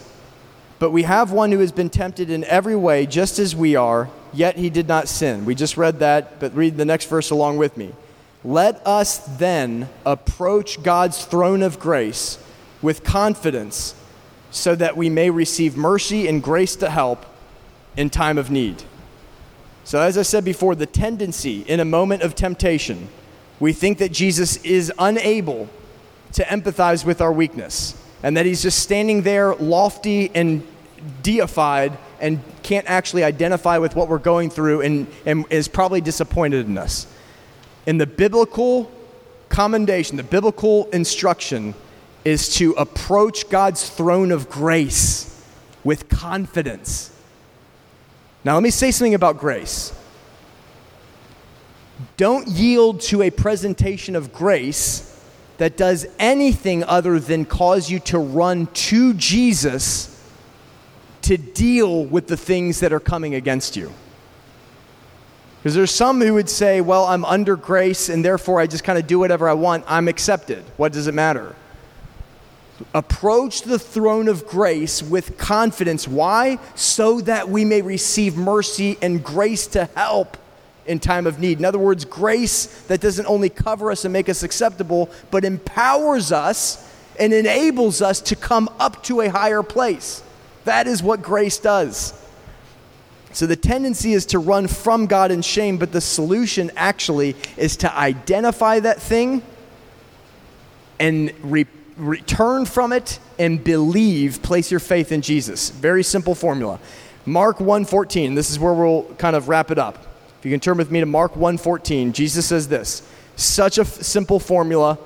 but 0.80 0.90
we 0.90 1.04
have 1.04 1.30
one 1.30 1.52
who 1.52 1.60
has 1.60 1.72
been 1.72 1.88
tempted 1.88 2.30
in 2.30 2.42
every 2.44 2.74
way, 2.74 3.06
just 3.06 3.38
as 3.38 3.54
we 3.54 3.76
are, 3.76 4.10
yet 4.32 4.56
he 4.56 4.70
did 4.70 4.88
not 4.88 5.08
sin. 5.08 5.44
We 5.44 5.54
just 5.54 5.76
read 5.76 6.00
that, 6.00 6.40
but 6.40 6.54
read 6.54 6.76
the 6.76 6.84
next 6.84 7.06
verse 7.06 7.30
along 7.30 7.58
with 7.58 7.76
me. 7.76 7.92
Let 8.42 8.84
us 8.86 9.18
then 9.18 9.88
approach 10.04 10.82
God's 10.82 11.24
throne 11.24 11.62
of 11.62 11.78
grace 11.78 12.38
with 12.82 13.04
confidence 13.04 13.94
so 14.50 14.74
that 14.74 14.96
we 14.96 15.08
may 15.10 15.30
receive 15.30 15.76
mercy 15.76 16.26
and 16.26 16.42
grace 16.42 16.74
to 16.76 16.90
help 16.90 17.24
in 17.96 18.10
time 18.10 18.38
of 18.38 18.50
need. 18.50 18.82
So, 19.84 20.00
as 20.00 20.18
I 20.18 20.22
said 20.22 20.44
before, 20.44 20.74
the 20.74 20.86
tendency 20.86 21.60
in 21.62 21.78
a 21.78 21.84
moment 21.84 22.22
of 22.22 22.34
temptation, 22.34 23.08
we 23.60 23.72
think 23.72 23.98
that 23.98 24.12
Jesus 24.12 24.56
is 24.64 24.92
unable 24.98 25.68
to 26.32 26.44
empathize 26.44 27.04
with 27.04 27.20
our 27.20 27.32
weakness 27.32 27.94
and 28.22 28.36
that 28.36 28.46
he's 28.46 28.62
just 28.62 28.78
standing 28.78 29.22
there 29.22 29.54
lofty 29.54 30.30
and 30.34 30.66
deified 31.22 31.96
and 32.20 32.40
can't 32.62 32.88
actually 32.88 33.24
identify 33.24 33.78
with 33.78 33.96
what 33.96 34.08
we're 34.08 34.18
going 34.18 34.50
through 34.50 34.82
and, 34.82 35.06
and 35.24 35.44
is 35.50 35.68
probably 35.68 36.00
disappointed 36.00 36.66
in 36.66 36.76
us. 36.76 37.06
In 37.86 37.98
the 37.98 38.06
biblical 38.06 38.90
commendation, 39.48 40.16
the 40.16 40.22
biblical 40.22 40.88
instruction 40.90 41.74
is 42.24 42.54
to 42.56 42.72
approach 42.72 43.48
God's 43.48 43.88
throne 43.88 44.30
of 44.30 44.50
grace 44.50 45.42
with 45.82 46.08
confidence 46.10 47.10
now, 48.44 48.54
let 48.54 48.62
me 48.62 48.70
say 48.70 48.90
something 48.90 49.14
about 49.14 49.38
grace. 49.38 49.92
Don't 52.16 52.48
yield 52.48 53.00
to 53.02 53.22
a 53.22 53.30
presentation 53.30 54.16
of 54.16 54.32
grace 54.32 55.09
that 55.60 55.76
does 55.76 56.06
anything 56.18 56.82
other 56.84 57.20
than 57.20 57.44
cause 57.44 57.90
you 57.90 57.98
to 58.00 58.18
run 58.18 58.66
to 58.68 59.12
Jesus 59.12 60.18
to 61.20 61.36
deal 61.36 62.06
with 62.06 62.28
the 62.28 62.36
things 62.38 62.80
that 62.80 62.94
are 62.94 62.98
coming 62.98 63.34
against 63.34 63.76
you. 63.76 63.92
Because 65.58 65.74
there's 65.74 65.90
some 65.90 66.18
who 66.22 66.32
would 66.32 66.48
say, 66.48 66.80
well, 66.80 67.04
I'm 67.04 67.26
under 67.26 67.56
grace 67.56 68.08
and 68.08 68.24
therefore 68.24 68.58
I 68.58 68.66
just 68.66 68.84
kind 68.84 68.98
of 68.98 69.06
do 69.06 69.18
whatever 69.18 69.50
I 69.50 69.52
want. 69.52 69.84
I'm 69.86 70.08
accepted. 70.08 70.64
What 70.78 70.94
does 70.94 71.06
it 71.06 71.12
matter? 71.12 71.54
approach 72.94 73.60
the 73.60 73.78
throne 73.78 74.26
of 74.26 74.46
grace 74.46 75.02
with 75.02 75.36
confidence. 75.36 76.08
Why? 76.08 76.58
So 76.74 77.20
that 77.20 77.50
we 77.50 77.66
may 77.66 77.82
receive 77.82 78.38
mercy 78.38 78.96
and 79.02 79.22
grace 79.22 79.66
to 79.66 79.84
help 79.94 80.38
in 80.86 80.98
time 80.98 81.26
of 81.26 81.38
need. 81.38 81.58
In 81.58 81.64
other 81.64 81.78
words, 81.78 82.04
grace 82.04 82.66
that 82.88 83.00
doesn't 83.00 83.26
only 83.26 83.48
cover 83.48 83.90
us 83.90 84.04
and 84.04 84.12
make 84.12 84.28
us 84.28 84.42
acceptable, 84.42 85.10
but 85.30 85.44
empowers 85.44 86.32
us 86.32 86.86
and 87.18 87.32
enables 87.32 88.02
us 88.02 88.20
to 88.22 88.36
come 88.36 88.68
up 88.78 89.02
to 89.04 89.20
a 89.20 89.28
higher 89.28 89.62
place. 89.62 90.22
That 90.64 90.86
is 90.86 91.02
what 91.02 91.22
grace 91.22 91.58
does. 91.58 92.14
So 93.32 93.46
the 93.46 93.56
tendency 93.56 94.12
is 94.12 94.26
to 94.26 94.38
run 94.38 94.66
from 94.66 95.06
God 95.06 95.30
in 95.30 95.42
shame, 95.42 95.78
but 95.78 95.92
the 95.92 96.00
solution 96.00 96.70
actually 96.76 97.36
is 97.56 97.76
to 97.78 97.96
identify 97.96 98.80
that 98.80 99.00
thing 99.00 99.42
and 100.98 101.32
repent 101.42 101.76
return 102.00 102.64
from 102.64 102.92
it 102.92 103.18
and 103.38 103.62
believe, 103.62 104.42
place 104.42 104.70
your 104.70 104.80
faith 104.80 105.12
in 105.12 105.22
Jesus. 105.22 105.70
Very 105.70 106.02
simple 106.02 106.34
formula. 106.34 106.80
Mark 107.26 107.58
1:14. 107.58 108.34
This 108.34 108.50
is 108.50 108.58
where 108.58 108.72
we'll 108.72 109.04
kind 109.18 109.36
of 109.36 109.48
wrap 109.48 109.70
it 109.70 109.78
up. 109.78 110.06
If 110.40 110.46
you 110.46 110.50
can 110.50 110.60
turn 110.60 110.78
with 110.78 110.90
me 110.90 111.00
to 111.00 111.06
Mark 111.06 111.36
1:14, 111.36 112.14
Jesus 112.14 112.46
says 112.46 112.68
this. 112.68 113.02
Such 113.36 113.76
a 113.76 113.82
f- 113.82 114.02
simple 114.02 114.40
formula. 114.40 114.98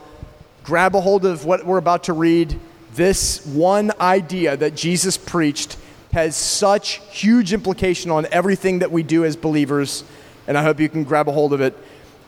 Grab 0.62 0.94
a 0.94 1.01
hold 1.01 1.27
of 1.27 1.44
what 1.44 1.66
we're 1.66 1.79
about 1.79 2.05
to 2.05 2.12
read. 2.12 2.57
This 2.94 3.44
one 3.44 3.90
idea 4.01 4.57
that 4.57 4.77
Jesus 4.77 5.16
preached 5.16 5.77
has 6.12 6.37
such 6.37 7.01
huge 7.11 7.53
implication 7.53 8.12
on 8.12 8.29
everything 8.31 8.79
that 8.79 8.92
we 8.92 9.03
do 9.03 9.25
as 9.25 9.35
believers, 9.35 10.05
and 10.47 10.57
I 10.57 10.62
hope 10.62 10.79
you 10.79 10.88
can 10.88 11.03
grab 11.03 11.29
a 11.29 11.33
hold 11.33 11.53
of 11.53 11.61
it. 11.61 11.77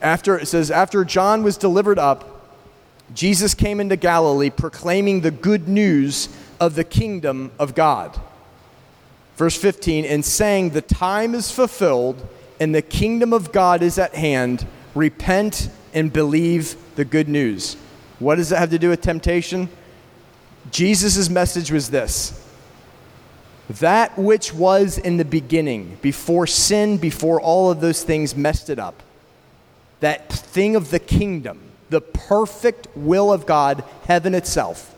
After 0.01 0.37
it 0.37 0.47
says 0.47 0.69
after 0.69 1.05
John 1.05 1.43
was 1.43 1.55
delivered 1.55 1.97
up, 1.97 2.45
Jesus 3.15 3.53
came 3.53 3.79
into 3.79 3.95
Galilee 3.95 4.49
proclaiming 4.49 5.21
the 5.21 5.31
good 5.31 5.69
news 5.69 6.27
of 6.59 6.75
the 6.75 6.83
kingdom 6.83 7.51
of 7.57 7.73
God. 7.73 8.19
Verse 9.37 9.55
15, 9.55 10.03
and 10.03 10.25
saying, 10.25 10.71
The 10.71 10.81
time 10.81 11.33
is 11.33 11.51
fulfilled 11.51 12.27
and 12.59 12.73
the 12.73 12.81
kingdom 12.81 13.33
of 13.33 13.51
God 13.51 13.81
is 13.81 13.97
at 13.99 14.15
hand. 14.15 14.65
Repent 14.95 15.69
and 15.93 16.11
believe 16.11 16.75
the 16.95 17.05
good 17.05 17.29
news. 17.29 17.75
What 18.19 18.35
does 18.35 18.51
it 18.51 18.57
have 18.57 18.71
to 18.71 18.79
do 18.79 18.89
with 18.89 19.01
temptation? 19.01 19.69
Jesus' 20.71 21.29
message 21.29 21.71
was 21.71 21.89
this 21.89 22.43
that 23.69 24.17
which 24.17 24.53
was 24.53 24.97
in 24.97 25.17
the 25.17 25.25
beginning, 25.25 25.97
before 26.01 26.47
sin, 26.47 26.97
before 26.97 27.41
all 27.41 27.69
of 27.69 27.81
those 27.81 28.01
things 28.01 28.33
messed 28.35 28.69
it 28.69 28.79
up, 28.79 29.03
that 29.99 30.31
thing 30.31 30.75
of 30.75 30.89
the 30.89 30.99
kingdom 30.99 31.67
the 31.89 32.01
perfect 32.01 32.87
will 32.95 33.31
of 33.31 33.45
God, 33.45 33.83
heaven 34.05 34.35
itself, 34.35 34.93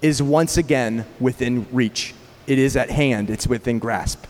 is 0.00 0.22
once 0.22 0.56
again 0.56 1.06
within 1.20 1.66
reach. 1.70 2.14
It 2.46 2.58
is 2.58 2.76
at 2.76 2.90
hand, 2.90 3.30
it's 3.30 3.46
within 3.46 3.78
grasp. 3.78 4.24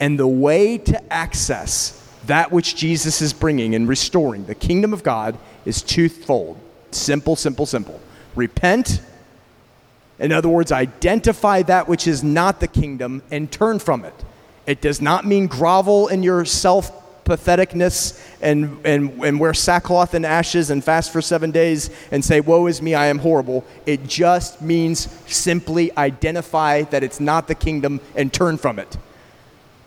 And 0.00 0.18
the 0.18 0.28
way 0.28 0.78
to 0.78 1.12
access 1.12 2.02
that 2.26 2.52
which 2.52 2.76
Jesus 2.76 3.22
is 3.22 3.32
bringing 3.32 3.74
and 3.74 3.88
restoring, 3.88 4.46
the 4.46 4.54
kingdom 4.54 4.92
of 4.92 5.02
God, 5.02 5.38
is 5.64 5.82
twofold 5.82 6.58
simple, 6.90 7.36
simple, 7.36 7.66
simple. 7.66 8.00
Repent. 8.34 9.00
In 10.18 10.32
other 10.32 10.48
words, 10.48 10.72
identify 10.72 11.62
that 11.62 11.88
which 11.88 12.06
is 12.06 12.24
not 12.24 12.60
the 12.60 12.68
kingdom 12.68 13.22
and 13.30 13.50
turn 13.50 13.78
from 13.78 14.04
it. 14.04 14.14
It 14.66 14.80
does 14.80 15.00
not 15.00 15.24
mean 15.26 15.46
grovel 15.46 16.08
in 16.08 16.22
your 16.22 16.44
self 16.44 16.90
patheticness 17.24 18.22
and, 18.40 18.84
and, 18.86 19.22
and 19.24 19.40
wear 19.40 19.52
sackcloth 19.52 20.14
and 20.14 20.24
ashes 20.24 20.70
and 20.70 20.82
fast 20.82 21.12
for 21.12 21.20
seven 21.20 21.50
days 21.50 21.90
and 22.10 22.24
say, 22.24 22.40
Woe 22.40 22.66
is 22.66 22.80
me, 22.80 22.94
I 22.94 23.06
am 23.06 23.18
horrible. 23.18 23.64
It 23.84 24.06
just 24.06 24.62
means 24.62 25.08
simply 25.26 25.96
identify 25.96 26.82
that 26.82 27.02
it's 27.02 27.20
not 27.20 27.48
the 27.48 27.54
kingdom 27.54 28.00
and 28.14 28.32
turn 28.32 28.56
from 28.56 28.78
it. 28.78 28.96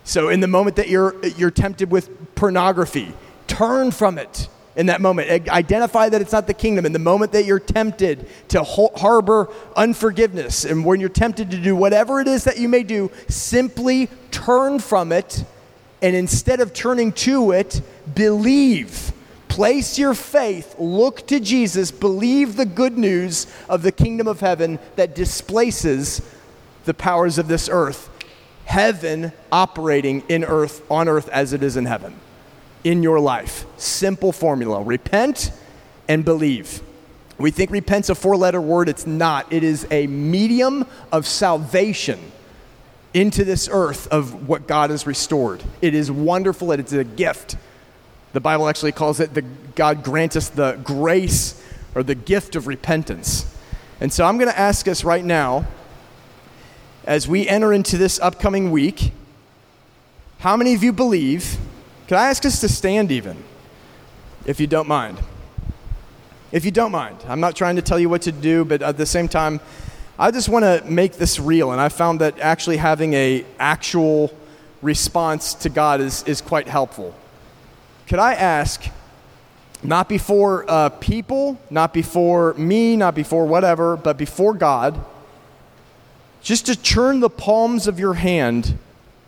So, 0.04 0.28
in 0.28 0.40
the 0.40 0.48
moment 0.48 0.76
that 0.76 0.88
you're, 0.88 1.14
you're 1.36 1.50
tempted 1.50 1.90
with 1.90 2.34
pornography, 2.34 3.12
turn 3.46 3.90
from 3.90 4.18
it 4.18 4.48
in 4.76 4.86
that 4.86 5.00
moment. 5.00 5.48
Identify 5.48 6.08
that 6.08 6.20
it's 6.20 6.32
not 6.32 6.46
the 6.46 6.54
kingdom. 6.54 6.86
In 6.86 6.92
the 6.92 6.98
moment 6.98 7.32
that 7.32 7.44
you're 7.44 7.60
tempted 7.60 8.26
to 8.48 8.62
harbor 8.64 9.48
unforgiveness, 9.76 10.64
and 10.64 10.84
when 10.84 11.00
you're 11.00 11.08
tempted 11.08 11.50
to 11.50 11.58
do 11.58 11.76
whatever 11.76 12.20
it 12.20 12.28
is 12.28 12.44
that 12.44 12.58
you 12.58 12.68
may 12.68 12.82
do, 12.82 13.10
simply 13.28 14.08
turn 14.30 14.78
from 14.78 15.12
it 15.12 15.44
and 16.02 16.16
instead 16.16 16.60
of 16.60 16.72
turning 16.72 17.12
to 17.12 17.52
it, 17.52 17.82
believe. 18.14 19.12
Place 19.48 19.98
your 19.98 20.14
faith, 20.14 20.76
look 20.78 21.26
to 21.26 21.40
Jesus, 21.40 21.90
believe 21.90 22.56
the 22.56 22.64
good 22.64 22.96
news 22.96 23.46
of 23.68 23.82
the 23.82 23.92
kingdom 23.92 24.28
of 24.28 24.40
heaven 24.40 24.78
that 24.96 25.14
displaces 25.14 26.22
the 26.84 26.94
powers 26.94 27.36
of 27.36 27.48
this 27.48 27.68
earth. 27.70 28.08
Heaven 28.70 29.32
operating 29.50 30.22
in 30.28 30.44
earth, 30.44 30.88
on 30.88 31.08
earth 31.08 31.28
as 31.30 31.52
it 31.52 31.60
is 31.60 31.76
in 31.76 31.86
heaven, 31.86 32.14
in 32.84 33.02
your 33.02 33.18
life. 33.18 33.66
Simple 33.76 34.30
formula 34.30 34.80
repent 34.80 35.50
and 36.06 36.24
believe. 36.24 36.80
We 37.36 37.50
think 37.50 37.72
repent's 37.72 38.10
a 38.10 38.14
four 38.14 38.36
letter 38.36 38.60
word. 38.60 38.88
It's 38.88 39.08
not. 39.08 39.52
It 39.52 39.64
is 39.64 39.88
a 39.90 40.06
medium 40.06 40.86
of 41.10 41.26
salvation 41.26 42.20
into 43.12 43.44
this 43.44 43.68
earth 43.72 44.06
of 44.06 44.48
what 44.48 44.68
God 44.68 44.90
has 44.90 45.04
restored. 45.04 45.64
It 45.82 45.92
is 45.92 46.08
wonderful 46.08 46.70
and 46.70 46.78
it's 46.78 46.92
a 46.92 47.02
gift. 47.02 47.56
The 48.34 48.40
Bible 48.40 48.68
actually 48.68 48.92
calls 48.92 49.18
it 49.18 49.34
the 49.34 49.42
God 49.74 50.04
grant 50.04 50.36
us 50.36 50.48
the 50.48 50.78
grace 50.84 51.60
or 51.96 52.04
the 52.04 52.14
gift 52.14 52.54
of 52.54 52.68
repentance. 52.68 53.52
And 54.00 54.12
so 54.12 54.24
I'm 54.24 54.38
going 54.38 54.48
to 54.48 54.56
ask 54.56 54.86
us 54.86 55.02
right 55.02 55.24
now 55.24 55.66
as 57.04 57.26
we 57.26 57.48
enter 57.48 57.72
into 57.72 57.96
this 57.96 58.18
upcoming 58.20 58.70
week, 58.70 59.12
how 60.38 60.56
many 60.56 60.74
of 60.74 60.82
you 60.82 60.92
believe? 60.92 61.58
Can 62.06 62.16
I 62.16 62.28
ask 62.28 62.44
us 62.44 62.60
to 62.60 62.68
stand 62.68 63.10
even, 63.12 63.42
if 64.44 64.60
you 64.60 64.66
don't 64.66 64.88
mind? 64.88 65.18
If 66.52 66.64
you 66.64 66.70
don't 66.70 66.92
mind, 66.92 67.18
I'm 67.28 67.40
not 67.40 67.54
trying 67.54 67.76
to 67.76 67.82
tell 67.82 67.98
you 67.98 68.08
what 68.08 68.22
to 68.22 68.32
do, 68.32 68.64
but 68.64 68.82
at 68.82 68.96
the 68.96 69.06
same 69.06 69.28
time, 69.28 69.60
I 70.18 70.30
just 70.30 70.48
want 70.48 70.64
to 70.64 70.82
make 70.90 71.14
this 71.14 71.38
real, 71.38 71.72
and 71.72 71.80
I 71.80 71.88
found 71.88 72.20
that 72.20 72.38
actually 72.40 72.76
having 72.76 73.14
a 73.14 73.44
actual 73.58 74.36
response 74.82 75.54
to 75.54 75.68
God 75.68 76.00
is, 76.00 76.22
is 76.24 76.40
quite 76.40 76.68
helpful. 76.68 77.14
Could 78.06 78.18
I 78.18 78.34
ask, 78.34 78.84
not 79.82 80.08
before 80.08 80.64
uh, 80.68 80.88
people, 80.88 81.58
not 81.70 81.94
before 81.94 82.54
me, 82.54 82.96
not 82.96 83.14
before 83.14 83.46
whatever, 83.46 83.96
but 83.96 84.18
before 84.18 84.52
God, 84.52 85.02
just 86.42 86.66
to 86.66 86.76
turn 86.76 87.20
the 87.20 87.30
palms 87.30 87.86
of 87.86 87.98
your 87.98 88.14
hand 88.14 88.78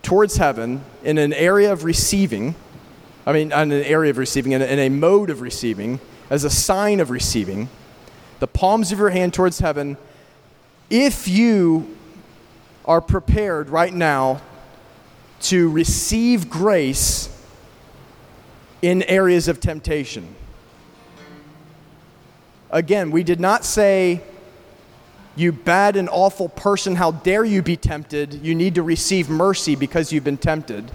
towards 0.03 0.37
heaven 0.37 0.83
in 1.05 1.18
an 1.18 1.33
area 1.33 1.72
of 1.72 1.85
receiving, 1.85 2.55
I 3.27 3.33
mean, 3.33 3.53
in 3.53 3.72
an 3.72 3.85
area 3.85 4.11
of 4.11 4.18
receiving, 4.18 4.53
in 4.53 4.62
a, 4.62 4.64
in 4.64 4.79
a 4.79 4.88
mode 4.88 5.31
of 5.31 5.40
receiving, 5.40 6.01
as 6.31 6.44
a 6.44 6.51
sign 6.51 7.01
of 7.01 7.11
receiving, 7.11 7.68
the 8.40 8.46
palms 8.46 8.90
of 8.90 8.98
your 8.98 9.11
hand 9.11 9.35
towards 9.35 9.61
heaven, 9.61 9.96
if 10.90 11.29
you 11.29 11.96
are 12.85 13.01
prepared 13.01 13.70
right 13.70 13.92
now 13.92 14.40
to 15.40 15.70
receive 15.70 16.51
grace 16.51 17.29
in 18.81 19.03
areas 19.05 19.46
of 19.48 19.61
temptation. 19.61 20.35
Again, 22.70 23.11
we 23.11 23.22
did 23.22 23.38
not 23.38 23.64
say, 23.64 24.22
You 25.35 25.53
bad 25.53 25.97
and 25.97 26.09
awful 26.11 26.49
person, 26.49 26.97
how 26.97 27.12
dare 27.12 27.45
you 27.45 27.62
be 27.62 27.77
tempted? 27.77 28.35
You 28.35 28.55
need 28.55 28.75
to 28.75 28.83
receive 28.83 29.31
mercy 29.31 29.77
because 29.77 30.12
you've 30.12 30.25
been 30.25 30.37
tempted. 30.37 30.90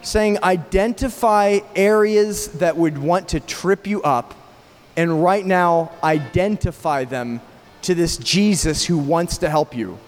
Saying, 0.00 0.42
Identify 0.42 1.60
areas 1.76 2.48
that 2.54 2.76
would 2.76 2.96
want 2.96 3.28
to 3.28 3.40
trip 3.40 3.86
you 3.86 4.02
up, 4.02 4.34
and 4.96 5.22
right 5.22 5.44
now, 5.44 5.92
identify 6.02 7.04
them 7.04 7.42
to 7.82 7.94
this 7.94 8.16
Jesus 8.16 8.84
who 8.84 8.96
wants 8.96 9.38
to 9.38 9.50
help 9.50 9.76
you. 9.76 9.98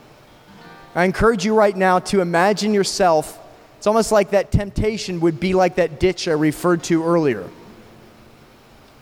I 0.94 1.04
encourage 1.04 1.44
you 1.44 1.54
right 1.54 1.76
now 1.76 1.98
to 2.00 2.20
imagine 2.20 2.72
yourself. 2.72 3.38
It's 3.78 3.86
almost 3.86 4.12
like 4.12 4.30
that 4.30 4.50
temptation 4.50 5.20
would 5.20 5.40
be 5.40 5.52
like 5.52 5.74
that 5.74 6.00
ditch 6.00 6.26
I 6.28 6.32
referred 6.32 6.84
to 6.84 7.04
earlier. 7.04 7.48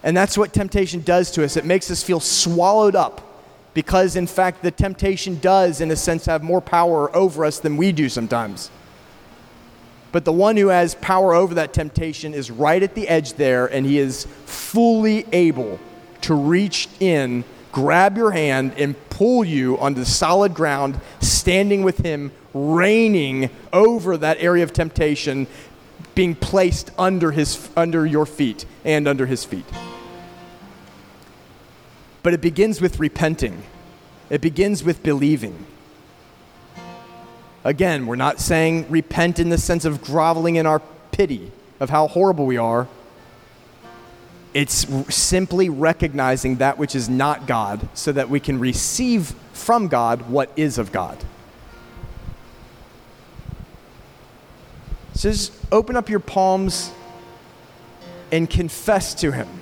And 0.02 0.16
that's 0.16 0.36
what 0.36 0.52
temptation 0.52 1.00
does 1.00 1.30
to 1.32 1.44
us. 1.44 1.56
It 1.56 1.64
makes 1.64 1.90
us 1.90 2.02
feel 2.02 2.20
swallowed 2.20 2.96
up 2.96 3.20
because, 3.74 4.16
in 4.16 4.26
fact, 4.26 4.62
the 4.62 4.70
temptation 4.70 5.38
does, 5.38 5.80
in 5.80 5.90
a 5.90 5.96
sense, 5.96 6.26
have 6.26 6.42
more 6.42 6.60
power 6.60 7.14
over 7.16 7.44
us 7.44 7.58
than 7.58 7.76
we 7.76 7.92
do 7.92 8.08
sometimes. 8.08 8.70
But 10.10 10.24
the 10.24 10.32
one 10.32 10.56
who 10.56 10.68
has 10.68 10.94
power 10.96 11.34
over 11.34 11.54
that 11.54 11.72
temptation 11.72 12.34
is 12.34 12.50
right 12.50 12.82
at 12.82 12.94
the 12.94 13.08
edge 13.08 13.34
there, 13.34 13.66
and 13.66 13.86
he 13.86 13.98
is 13.98 14.26
fully 14.44 15.24
able 15.32 15.78
to 16.22 16.34
reach 16.34 16.88
in 17.00 17.44
grab 17.72 18.16
your 18.16 18.30
hand 18.30 18.74
and 18.76 18.94
pull 19.08 19.44
you 19.44 19.78
onto 19.78 20.04
solid 20.04 20.54
ground, 20.54 21.00
standing 21.20 21.82
with 21.82 21.98
Him, 21.98 22.30
reigning 22.54 23.50
over 23.72 24.16
that 24.18 24.36
area 24.38 24.62
of 24.62 24.72
temptation, 24.72 25.46
being 26.14 26.34
placed 26.34 26.90
under, 26.98 27.32
his, 27.32 27.70
under 27.76 28.06
your 28.06 28.26
feet 28.26 28.66
and 28.84 29.08
under 29.08 29.26
His 29.26 29.44
feet. 29.44 29.64
But 32.22 32.34
it 32.34 32.40
begins 32.40 32.80
with 32.80 33.00
repenting, 33.00 33.62
it 34.30 34.40
begins 34.40 34.84
with 34.84 35.02
believing. 35.02 35.66
Again, 37.64 38.06
we're 38.06 38.16
not 38.16 38.40
saying 38.40 38.86
repent 38.90 39.38
in 39.38 39.48
the 39.48 39.58
sense 39.58 39.84
of 39.84 40.02
groveling 40.02 40.56
in 40.56 40.66
our 40.66 40.80
pity 41.12 41.52
of 41.78 41.90
how 41.90 42.08
horrible 42.08 42.44
we 42.44 42.56
are. 42.56 42.88
It's 44.52 44.86
simply 45.14 45.68
recognizing 45.68 46.56
that 46.56 46.76
which 46.76 46.94
is 46.94 47.08
not 47.08 47.46
God 47.46 47.88
so 47.94 48.12
that 48.12 48.28
we 48.28 48.40
can 48.40 48.58
receive 48.58 49.34
from 49.52 49.88
God 49.88 50.28
what 50.28 50.50
is 50.56 50.76
of 50.76 50.92
God. 50.92 51.16
So 55.14 55.30
just 55.30 55.52
open 55.70 55.96
up 55.96 56.08
your 56.08 56.20
palms 56.20 56.90
and 58.32 58.50
confess 58.50 59.14
to 59.14 59.30
Him 59.30 59.61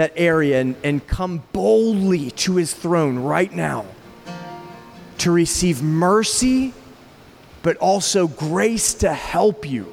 that 0.00 0.12
area 0.16 0.58
and, 0.58 0.76
and 0.82 1.06
come 1.06 1.42
boldly 1.52 2.30
to 2.30 2.56
His 2.56 2.72
throne 2.72 3.18
right 3.18 3.52
now 3.52 3.84
to 5.18 5.30
receive 5.30 5.82
mercy, 5.82 6.72
but 7.60 7.76
also 7.76 8.26
grace 8.26 8.94
to 8.94 9.12
help 9.12 9.68
you 9.68 9.92